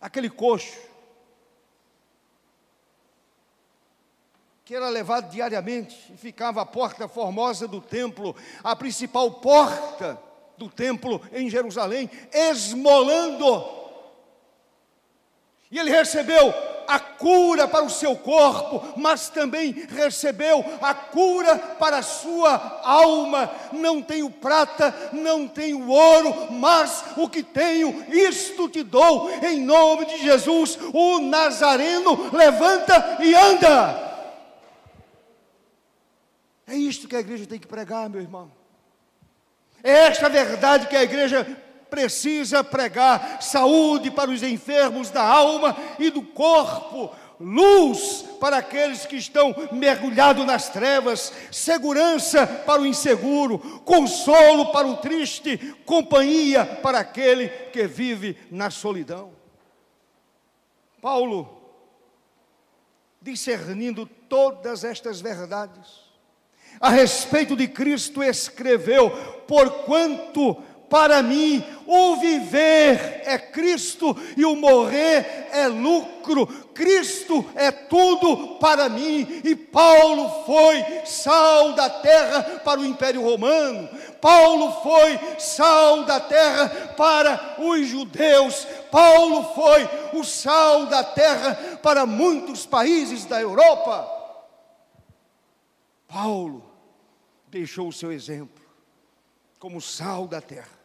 aquele 0.00 0.30
coxo 0.30 0.86
que 4.66 4.74
era 4.74 4.88
levado 4.88 5.30
diariamente 5.30 5.96
e 6.12 6.16
ficava 6.16 6.60
à 6.60 6.66
porta 6.66 7.06
formosa 7.06 7.68
do 7.68 7.80
templo, 7.80 8.34
a 8.64 8.74
principal 8.74 9.30
porta 9.30 10.20
do 10.58 10.68
templo 10.68 11.22
em 11.32 11.48
Jerusalém, 11.48 12.10
esmolando. 12.32 13.85
E 15.70 15.78
ele 15.78 15.90
recebeu 15.90 16.54
a 16.86 16.98
cura 17.00 17.66
para 17.66 17.84
o 17.84 17.90
seu 17.90 18.14
corpo, 18.14 18.94
mas 18.96 19.28
também 19.28 19.72
recebeu 19.88 20.64
a 20.80 20.94
cura 20.94 21.58
para 21.58 21.98
a 21.98 22.02
sua 22.02 22.80
alma. 22.84 23.50
Não 23.72 24.00
tenho 24.00 24.30
prata, 24.30 24.94
não 25.12 25.48
tenho 25.48 25.88
ouro, 25.88 26.52
mas 26.52 27.04
o 27.16 27.28
que 27.28 27.42
tenho, 27.42 28.04
isto 28.12 28.68
te 28.68 28.82
dou, 28.82 29.30
em 29.44 29.60
nome 29.60 30.06
de 30.06 30.18
Jesus. 30.18 30.78
O 30.92 31.18
Nazareno 31.18 32.30
levanta 32.32 33.18
e 33.20 33.34
anda. 33.34 34.06
É 36.68 36.74
isto 36.74 37.08
que 37.08 37.16
a 37.16 37.20
igreja 37.20 37.46
tem 37.46 37.58
que 37.58 37.66
pregar, 37.66 38.08
meu 38.08 38.20
irmão. 38.20 38.50
É 39.82 40.06
esta 40.06 40.28
verdade 40.28 40.86
que 40.88 40.96
a 40.96 41.02
igreja 41.02 41.46
precisa 41.90 42.62
pregar: 42.62 43.42
saúde 43.42 44.10
para 44.10 44.30
os 44.30 44.42
enfermos 44.42 45.10
da 45.10 45.22
alma 45.22 45.76
e 45.98 46.10
do 46.10 46.22
corpo, 46.22 47.14
luz 47.38 48.24
para 48.40 48.58
aqueles 48.58 49.06
que 49.06 49.16
estão 49.16 49.54
mergulhados 49.72 50.44
nas 50.46 50.68
trevas, 50.68 51.32
segurança 51.50 52.46
para 52.46 52.82
o 52.82 52.86
inseguro, 52.86 53.58
consolo 53.84 54.72
para 54.72 54.86
o 54.86 54.96
triste, 54.96 55.58
companhia 55.84 56.64
para 56.64 56.98
aquele 56.98 57.48
que 57.48 57.86
vive 57.86 58.36
na 58.50 58.70
solidão. 58.70 59.32
Paulo, 61.00 61.56
discernindo 63.20 64.06
todas 64.28 64.84
estas 64.84 65.20
verdades, 65.20 66.06
a 66.80 66.90
respeito 66.90 67.56
de 67.56 67.68
Cristo 67.68 68.22
escreveu: 68.22 69.10
Porquanto 69.46 70.62
para 70.88 71.22
mim 71.22 71.64
o 71.86 72.16
viver 72.16 73.22
é 73.24 73.38
Cristo 73.38 74.16
e 74.36 74.44
o 74.44 74.56
morrer 74.56 75.48
é 75.52 75.66
lucro. 75.66 76.46
Cristo 76.74 77.44
é 77.54 77.70
tudo 77.70 78.56
para 78.58 78.88
mim. 78.88 79.40
E 79.44 79.54
Paulo 79.54 80.44
foi 80.44 80.84
sal 81.04 81.72
da 81.74 81.88
terra 81.88 82.60
para 82.64 82.80
o 82.80 82.84
Império 82.84 83.22
Romano. 83.22 83.88
Paulo 84.20 84.82
foi 84.82 85.18
sal 85.38 86.04
da 86.04 86.20
terra 86.20 86.94
para 86.96 87.56
os 87.58 87.86
judeus. 87.86 88.66
Paulo 88.90 89.54
foi 89.54 89.88
o 90.12 90.24
sal 90.24 90.86
da 90.86 91.04
terra 91.04 91.78
para 91.82 92.04
muitos 92.06 92.66
países 92.66 93.24
da 93.24 93.40
Europa. 93.40 94.12
Paulo 96.08 96.64
deixou 97.48 97.88
o 97.88 97.92
seu 97.92 98.12
exemplo 98.12 98.66
como 99.58 99.80
sal 99.80 100.28
da 100.28 100.40
terra, 100.40 100.75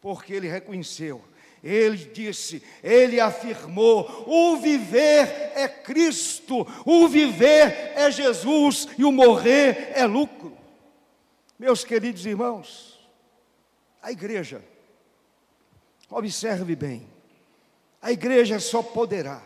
porque 0.00 0.32
ele 0.32 0.48
reconheceu 0.48 1.22
Ele 1.62 1.96
disse, 1.96 2.62
ele 2.82 3.20
afirmou: 3.20 4.24
o 4.26 4.56
viver 4.56 5.52
é 5.54 5.68
Cristo, 5.68 6.66
o 6.86 7.06
viver 7.06 7.92
é 7.94 8.10
Jesus 8.10 8.88
e 8.96 9.04
o 9.04 9.12
morrer 9.12 9.92
é 9.94 10.06
lucro. 10.06 10.56
Meus 11.58 11.84
queridos 11.84 12.24
irmãos, 12.24 12.98
a 14.02 14.10
igreja, 14.10 14.64
observe 16.08 16.74
bem, 16.74 17.06
a 18.00 18.10
igreja 18.10 18.58
só 18.58 18.82
poderá 18.82 19.42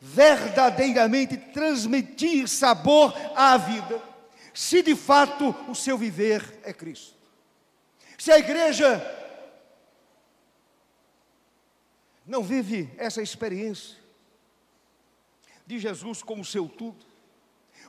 verdadeiramente 0.00 1.36
transmitir 1.36 2.48
sabor 2.48 3.14
à 3.36 3.56
vida, 3.56 4.02
se 4.52 4.82
de 4.82 4.96
fato 4.96 5.54
o 5.68 5.74
seu 5.76 5.96
viver 5.96 6.58
é 6.64 6.72
Cristo. 6.72 7.14
Se 8.18 8.32
a 8.32 8.38
igreja 8.38 8.98
não 12.30 12.44
vive 12.44 12.88
essa 12.96 13.20
experiência 13.20 13.96
de 15.66 15.80
Jesus 15.80 16.22
como 16.22 16.44
seu 16.44 16.68
tudo, 16.68 17.04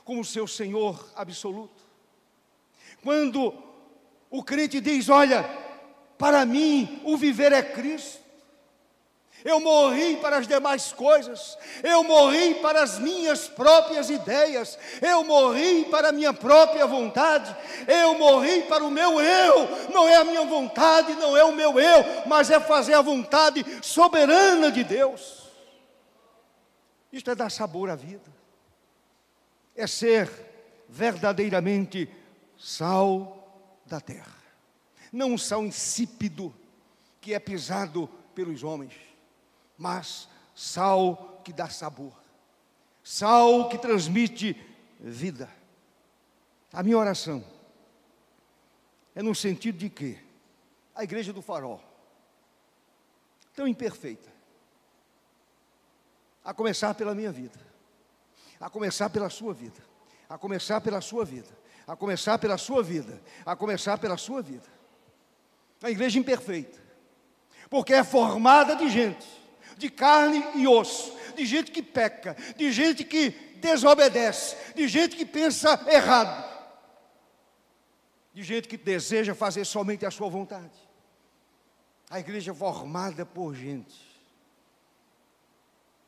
como 0.04 0.24
seu 0.24 0.48
Senhor 0.48 1.08
absoluto, 1.14 1.80
quando 3.04 3.54
o 4.28 4.42
crente 4.42 4.80
diz: 4.80 5.08
Olha, 5.08 5.44
para 6.18 6.44
mim 6.44 7.00
o 7.04 7.16
viver 7.16 7.52
é 7.52 7.62
Cristo, 7.62 8.21
eu 9.44 9.60
morri 9.60 10.16
para 10.16 10.38
as 10.38 10.46
demais 10.46 10.92
coisas, 10.92 11.58
eu 11.82 12.04
morri 12.04 12.54
para 12.56 12.82
as 12.82 12.98
minhas 12.98 13.48
próprias 13.48 14.08
ideias, 14.08 14.78
eu 15.00 15.24
morri 15.24 15.84
para 15.86 16.08
a 16.10 16.12
minha 16.12 16.32
própria 16.32 16.86
vontade, 16.86 17.54
eu 17.88 18.16
morri 18.18 18.62
para 18.62 18.84
o 18.84 18.90
meu 18.90 19.20
eu, 19.20 19.90
não 19.90 20.08
é 20.08 20.16
a 20.16 20.24
minha 20.24 20.44
vontade, 20.44 21.14
não 21.14 21.36
é 21.36 21.44
o 21.44 21.54
meu 21.54 21.78
eu, 21.80 22.04
mas 22.26 22.50
é 22.50 22.60
fazer 22.60 22.94
a 22.94 23.02
vontade 23.02 23.64
soberana 23.82 24.70
de 24.70 24.84
Deus. 24.84 25.42
Isto 27.12 27.30
é 27.30 27.34
dar 27.34 27.50
sabor 27.50 27.90
à 27.90 27.96
vida, 27.96 28.30
é 29.76 29.86
ser 29.86 30.30
verdadeiramente 30.88 32.08
sal 32.56 33.38
da 33.86 34.00
terra, 34.00 34.36
não 35.12 35.32
um 35.32 35.38
sal 35.38 35.64
insípido 35.64 36.54
que 37.20 37.34
é 37.34 37.38
pisado 37.38 38.08
pelos 38.34 38.62
homens 38.62 39.11
mas 39.76 40.28
sal 40.54 41.40
que 41.44 41.52
dá 41.52 41.68
sabor, 41.68 42.12
sal 43.02 43.68
que 43.68 43.78
transmite 43.78 44.54
vida. 45.00 45.48
A 46.72 46.82
minha 46.82 46.96
oração 46.96 47.44
é 49.14 49.22
no 49.22 49.34
sentido 49.34 49.78
de 49.78 49.90
que 49.90 50.18
a 50.94 51.04
igreja 51.04 51.32
do 51.32 51.42
farol, 51.42 51.82
tão 53.54 53.66
imperfeita, 53.66 54.30
a 56.44 56.52
começar 56.54 56.94
pela 56.94 57.14
minha 57.14 57.30
vida, 57.30 57.58
a 58.60 58.70
começar 58.70 59.10
pela 59.10 59.28
sua 59.28 59.52
vida, 59.52 59.82
a 60.28 60.38
começar 60.38 60.80
pela 60.80 61.00
sua 61.00 61.24
vida, 61.24 61.48
a 61.86 61.96
começar 61.96 62.38
pela 62.38 62.56
sua 62.56 62.82
vida, 62.82 63.20
a 63.44 63.54
começar 63.56 63.98
pela 63.98 64.16
sua 64.16 64.40
vida. 64.40 64.66
A 65.82 65.90
igreja 65.90 66.18
imperfeita, 66.18 66.78
porque 67.68 67.92
é 67.92 68.04
formada 68.04 68.76
de 68.76 68.88
gente 68.88 69.41
de 69.76 69.90
carne 69.90 70.44
e 70.54 70.66
osso, 70.66 71.16
de 71.34 71.44
gente 71.44 71.70
que 71.70 71.82
peca, 71.82 72.36
de 72.56 72.70
gente 72.72 73.04
que 73.04 73.30
desobedece, 73.62 74.56
de 74.74 74.88
gente 74.88 75.16
que 75.16 75.24
pensa 75.24 75.80
errado, 75.88 76.50
de 78.34 78.42
gente 78.42 78.68
que 78.68 78.76
deseja 78.76 79.34
fazer 79.34 79.64
somente 79.64 80.04
a 80.04 80.10
sua 80.10 80.28
vontade. 80.28 80.76
A 82.10 82.20
igreja 82.20 82.50
é 82.50 82.54
formada 82.54 83.24
por 83.24 83.54
gente, 83.54 83.96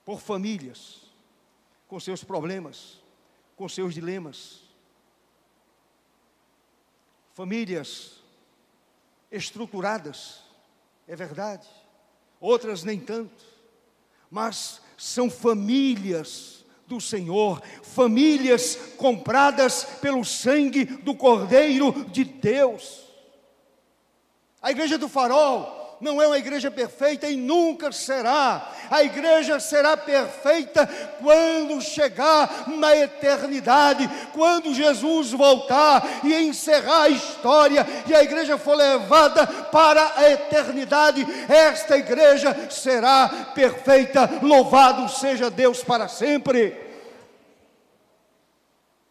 por 0.05 0.21
famílias, 0.21 1.03
com 1.87 1.99
seus 2.01 2.25
problemas, 2.25 3.01
com 3.57 3.69
seus 3.69 3.95
dilemas. 3.95 4.63
Famílias 7.33 8.23
estruturadas, 9.31 10.43
é 11.09 11.17
verdade, 11.17 11.69
outras 12.41 12.85
nem 12.85 13.01
tanto 13.01 13.54
mas 14.35 14.81
são 14.99 15.31
famílias 15.31 16.65
do 16.89 17.01
Senhor, 17.01 17.63
famílias 17.85 18.77
compradas 18.97 19.85
pelo 20.03 20.25
sangue 20.25 20.85
do 20.85 21.15
Cordeiro 21.15 22.05
de 22.11 22.25
Deus. 22.25 23.05
A 24.61 24.73
igreja 24.73 24.99
do 24.99 25.09
farol 25.09 25.84
não 26.01 26.21
é 26.21 26.27
uma 26.27 26.39
igreja 26.39 26.71
perfeita 26.71 27.29
e 27.29 27.37
nunca 27.37 27.91
será. 27.93 28.71
A 28.91 29.03
igreja 29.03 29.59
será 29.59 29.97
perfeita 29.97 30.87
quando 31.21 31.81
chegar 31.81 32.69
na 32.69 32.97
eternidade, 32.97 34.09
quando 34.33 34.75
Jesus 34.75 35.33
voltar 35.33 36.03
e 36.25 36.35
encerrar 36.35 37.03
a 37.03 37.09
história 37.09 37.87
e 38.07 38.15
a 38.15 38.23
igreja 38.23 38.59
for 38.59 38.77
levada 38.77 39.47
para 39.47 40.13
a 40.17 40.31
eternidade. 40.31 41.27
Esta 41.49 41.97
igreja 41.97 42.71
será 42.71 43.53
perfeita. 43.55 44.29
Louvado 44.43 45.09
seja 45.09 45.51
Deus 45.51 45.83
para 45.83 46.09
sempre. 46.09 46.77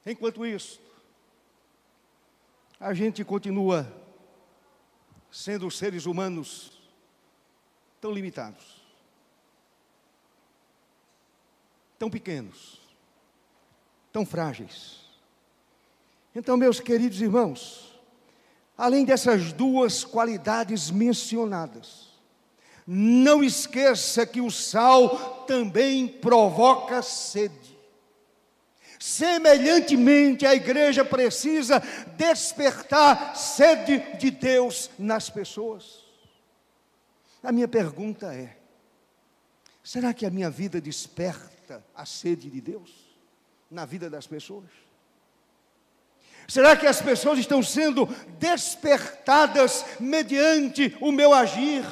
Enquanto 0.05 0.45
isso, 0.45 0.81
a 2.79 2.93
gente 2.93 3.23
continua 3.23 3.87
sendo 5.31 5.71
seres 5.71 6.05
humanos 6.05 6.72
tão 8.03 8.11
limitados, 8.11 8.83
tão 11.97 12.09
pequenos, 12.09 12.81
tão 14.11 14.25
frágeis. 14.25 15.05
Então, 16.35 16.57
meus 16.57 16.81
queridos 16.81 17.21
irmãos, 17.21 17.97
além 18.77 19.05
dessas 19.05 19.53
duas 19.53 20.03
qualidades 20.03 20.91
mencionadas, 20.91 22.09
não 22.85 23.41
esqueça 23.41 24.25
que 24.25 24.41
o 24.41 24.51
sal 24.51 25.45
também 25.45 26.05
provoca 26.05 27.01
sede. 27.01 27.79
Semelhantemente, 28.99 30.45
a 30.45 30.53
igreja 30.53 31.05
precisa 31.05 31.81
despertar 32.17 33.37
sede 33.37 33.99
de 34.17 34.29
Deus 34.29 34.91
nas 34.99 35.29
pessoas. 35.29 36.03
A 37.43 37.51
minha 37.51 37.67
pergunta 37.67 38.33
é: 38.33 38.57
será 39.83 40.13
que 40.13 40.25
a 40.25 40.29
minha 40.29 40.49
vida 40.49 40.79
desperta 40.79 41.85
a 41.93 42.05
sede 42.05 42.49
de 42.49 42.61
Deus 42.61 42.89
na 43.69 43.85
vida 43.85 44.09
das 44.09 44.25
pessoas? 44.25 44.69
Será 46.47 46.75
que 46.75 46.87
as 46.87 47.01
pessoas 47.01 47.39
estão 47.39 47.61
sendo 47.61 48.05
despertadas 48.39 49.85
mediante 49.99 50.95
o 51.01 51.11
meu 51.11 51.33
agir, 51.33 51.85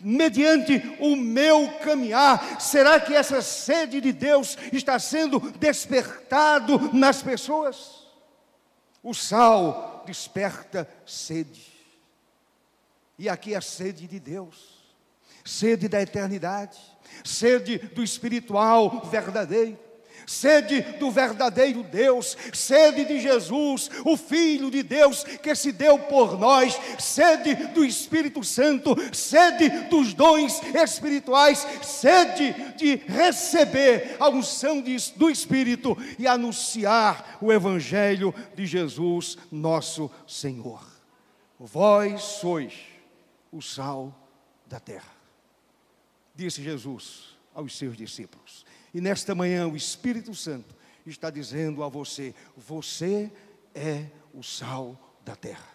mediante 0.00 0.96
o 1.00 1.16
meu 1.16 1.70
caminhar? 1.78 2.60
Será 2.60 2.98
que 2.98 3.14
essa 3.14 3.42
sede 3.42 4.00
de 4.00 4.12
Deus 4.12 4.56
está 4.72 4.98
sendo 4.98 5.38
despertado 5.52 6.90
nas 6.94 7.22
pessoas? 7.22 8.04
O 9.02 9.14
sal 9.14 10.02
desperta 10.06 10.88
sede. 11.06 11.72
E 13.18 13.28
aqui 13.28 13.54
a 13.54 13.60
sede 13.60 14.06
de 14.06 14.18
Deus 14.18 14.73
sede 15.44 15.88
da 15.88 16.00
eternidade, 16.00 16.78
sede 17.22 17.78
do 17.78 18.02
espiritual 18.02 19.02
verdadeiro, 19.10 19.78
sede 20.26 20.80
do 20.98 21.10
verdadeiro 21.10 21.82
Deus, 21.82 22.34
sede 22.52 23.04
de 23.04 23.20
Jesus, 23.20 23.90
o 24.06 24.16
Filho 24.16 24.70
de 24.70 24.82
Deus 24.82 25.22
que 25.22 25.54
se 25.54 25.70
deu 25.70 25.98
por 25.98 26.38
nós, 26.38 26.78
sede 26.98 27.54
do 27.68 27.84
Espírito 27.84 28.42
Santo, 28.42 28.96
sede 29.12 29.68
dos 29.90 30.14
dons 30.14 30.62
espirituais, 30.74 31.66
sede 31.82 32.54
de 32.76 32.96
receber 32.96 34.16
a 34.18 34.30
unção 34.30 34.80
de, 34.80 34.96
do 35.16 35.28
Espírito 35.28 35.94
e 36.18 36.26
anunciar 36.26 37.36
o 37.42 37.52
Evangelho 37.52 38.34
de 38.54 38.66
Jesus, 38.66 39.36
nosso 39.52 40.10
Senhor. 40.26 40.82
Vós 41.60 42.22
sois 42.22 42.72
o 43.52 43.60
sal 43.60 44.12
da 44.66 44.80
terra 44.80 45.13
disse 46.34 46.62
Jesus 46.62 47.36
aos 47.54 47.76
seus 47.76 47.96
discípulos. 47.96 48.64
E 48.92 49.00
nesta 49.00 49.34
manhã 49.34 49.66
o 49.66 49.76
Espírito 49.76 50.34
Santo 50.34 50.74
está 51.06 51.30
dizendo 51.30 51.82
a 51.82 51.88
você: 51.88 52.34
você 52.56 53.30
é 53.74 54.06
o 54.32 54.42
sal 54.42 55.18
da 55.24 55.36
terra. 55.36 55.73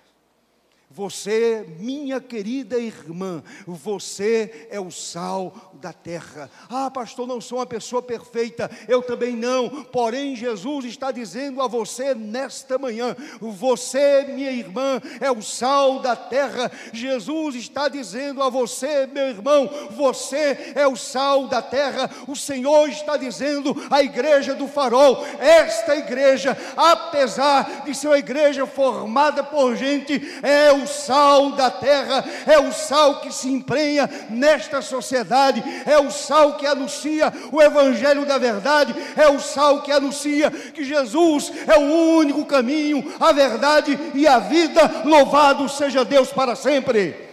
Você, 0.91 1.67
minha 1.77 2.19
querida 2.19 2.79
irmã, 2.79 3.43
você 3.67 4.67
é 4.71 4.79
o 4.79 4.89
sal 4.89 5.69
da 5.75 5.93
terra. 5.93 6.49
Ah, 6.67 6.89
pastor, 6.89 7.27
não 7.27 7.39
sou 7.39 7.59
uma 7.59 7.65
pessoa 7.67 8.01
perfeita, 8.01 8.71
eu 8.87 9.03
também 9.03 9.35
não. 9.35 9.83
Porém, 9.83 10.35
Jesus 10.35 10.85
está 10.85 11.11
dizendo 11.11 11.61
a 11.61 11.67
você 11.67 12.15
nesta 12.15 12.79
manhã: 12.79 13.15
você, 13.39 14.25
minha 14.29 14.51
irmã, 14.51 14.99
é 15.21 15.29
o 15.29 15.43
sal 15.43 15.99
da 15.99 16.15
terra. 16.15 16.71
Jesus 16.91 17.53
está 17.53 17.87
dizendo 17.87 18.41
a 18.41 18.49
você, 18.49 19.05
meu 19.05 19.27
irmão, 19.27 19.69
você 19.91 20.73
é 20.73 20.87
o 20.87 20.95
sal 20.95 21.45
da 21.45 21.61
terra. 21.61 22.09
O 22.27 22.35
Senhor 22.35 22.89
está 22.89 23.15
dizendo 23.15 23.75
à 23.91 24.01
igreja 24.01 24.55
do 24.55 24.67
farol: 24.67 25.23
esta 25.37 25.95
igreja, 25.95 26.57
apesar 26.75 27.83
de 27.85 27.93
ser 27.93 28.07
uma 28.07 28.17
igreja 28.17 28.65
formada 28.65 29.43
por 29.43 29.75
gente, 29.75 30.19
é 30.41 30.78
o 30.81 30.87
sal 30.87 31.51
da 31.51 31.69
terra, 31.69 32.23
é 32.45 32.59
o 32.59 32.71
sal 32.71 33.21
que 33.21 33.31
se 33.31 33.49
emprenha 33.49 34.09
nesta 34.29 34.81
sociedade, 34.81 35.63
é 35.85 35.99
o 35.99 36.09
sal 36.09 36.57
que 36.57 36.65
anuncia 36.65 37.31
o 37.51 37.61
evangelho 37.61 38.25
da 38.25 38.37
verdade, 38.37 38.95
é 39.15 39.29
o 39.29 39.39
sal 39.39 39.81
que 39.81 39.91
anuncia 39.91 40.49
que 40.49 40.83
Jesus 40.83 41.51
é 41.67 41.77
o 41.77 42.17
único 42.17 42.45
caminho, 42.45 43.03
a 43.19 43.31
verdade 43.31 43.97
e 44.13 44.27
a 44.27 44.39
vida. 44.39 45.03
Louvado 45.05 45.67
seja 45.69 46.03
Deus 46.03 46.31
para 46.31 46.55
sempre. 46.55 47.29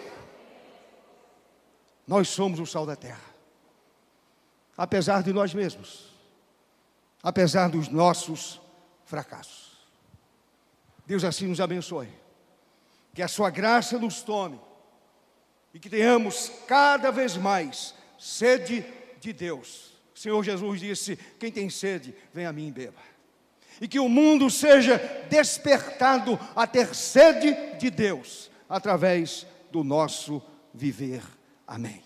Nós 2.06 2.28
somos 2.28 2.60
o 2.60 2.66
sal 2.66 2.86
da 2.86 2.96
terra. 2.96 3.24
Apesar 4.76 5.22
de 5.22 5.32
nós 5.32 5.54
mesmos, 5.54 6.14
apesar 7.22 7.68
dos 7.68 7.88
nossos 7.88 8.60
fracassos. 9.04 9.66
Deus 11.06 11.24
assim 11.24 11.46
nos 11.46 11.60
abençoe 11.60 12.25
que 13.16 13.22
a 13.22 13.28
sua 13.28 13.48
graça 13.48 13.98
nos 13.98 14.20
tome 14.20 14.60
e 15.72 15.78
que 15.78 15.88
tenhamos 15.88 16.52
cada 16.68 17.10
vez 17.10 17.34
mais 17.34 17.94
sede 18.18 18.84
de 19.18 19.32
Deus. 19.32 19.94
O 20.14 20.18
Senhor 20.18 20.44
Jesus 20.44 20.80
disse: 20.80 21.16
Quem 21.40 21.50
tem 21.50 21.70
sede, 21.70 22.14
vem 22.34 22.44
a 22.44 22.52
mim 22.52 22.68
e 22.68 22.72
beba. 22.72 23.00
E 23.80 23.88
que 23.88 23.98
o 23.98 24.06
mundo 24.06 24.50
seja 24.50 24.98
despertado 25.30 26.38
a 26.54 26.66
ter 26.66 26.94
sede 26.94 27.56
de 27.78 27.88
Deus 27.88 28.50
através 28.68 29.46
do 29.72 29.82
nosso 29.82 30.42
viver. 30.74 31.22
Amém. 31.66 32.05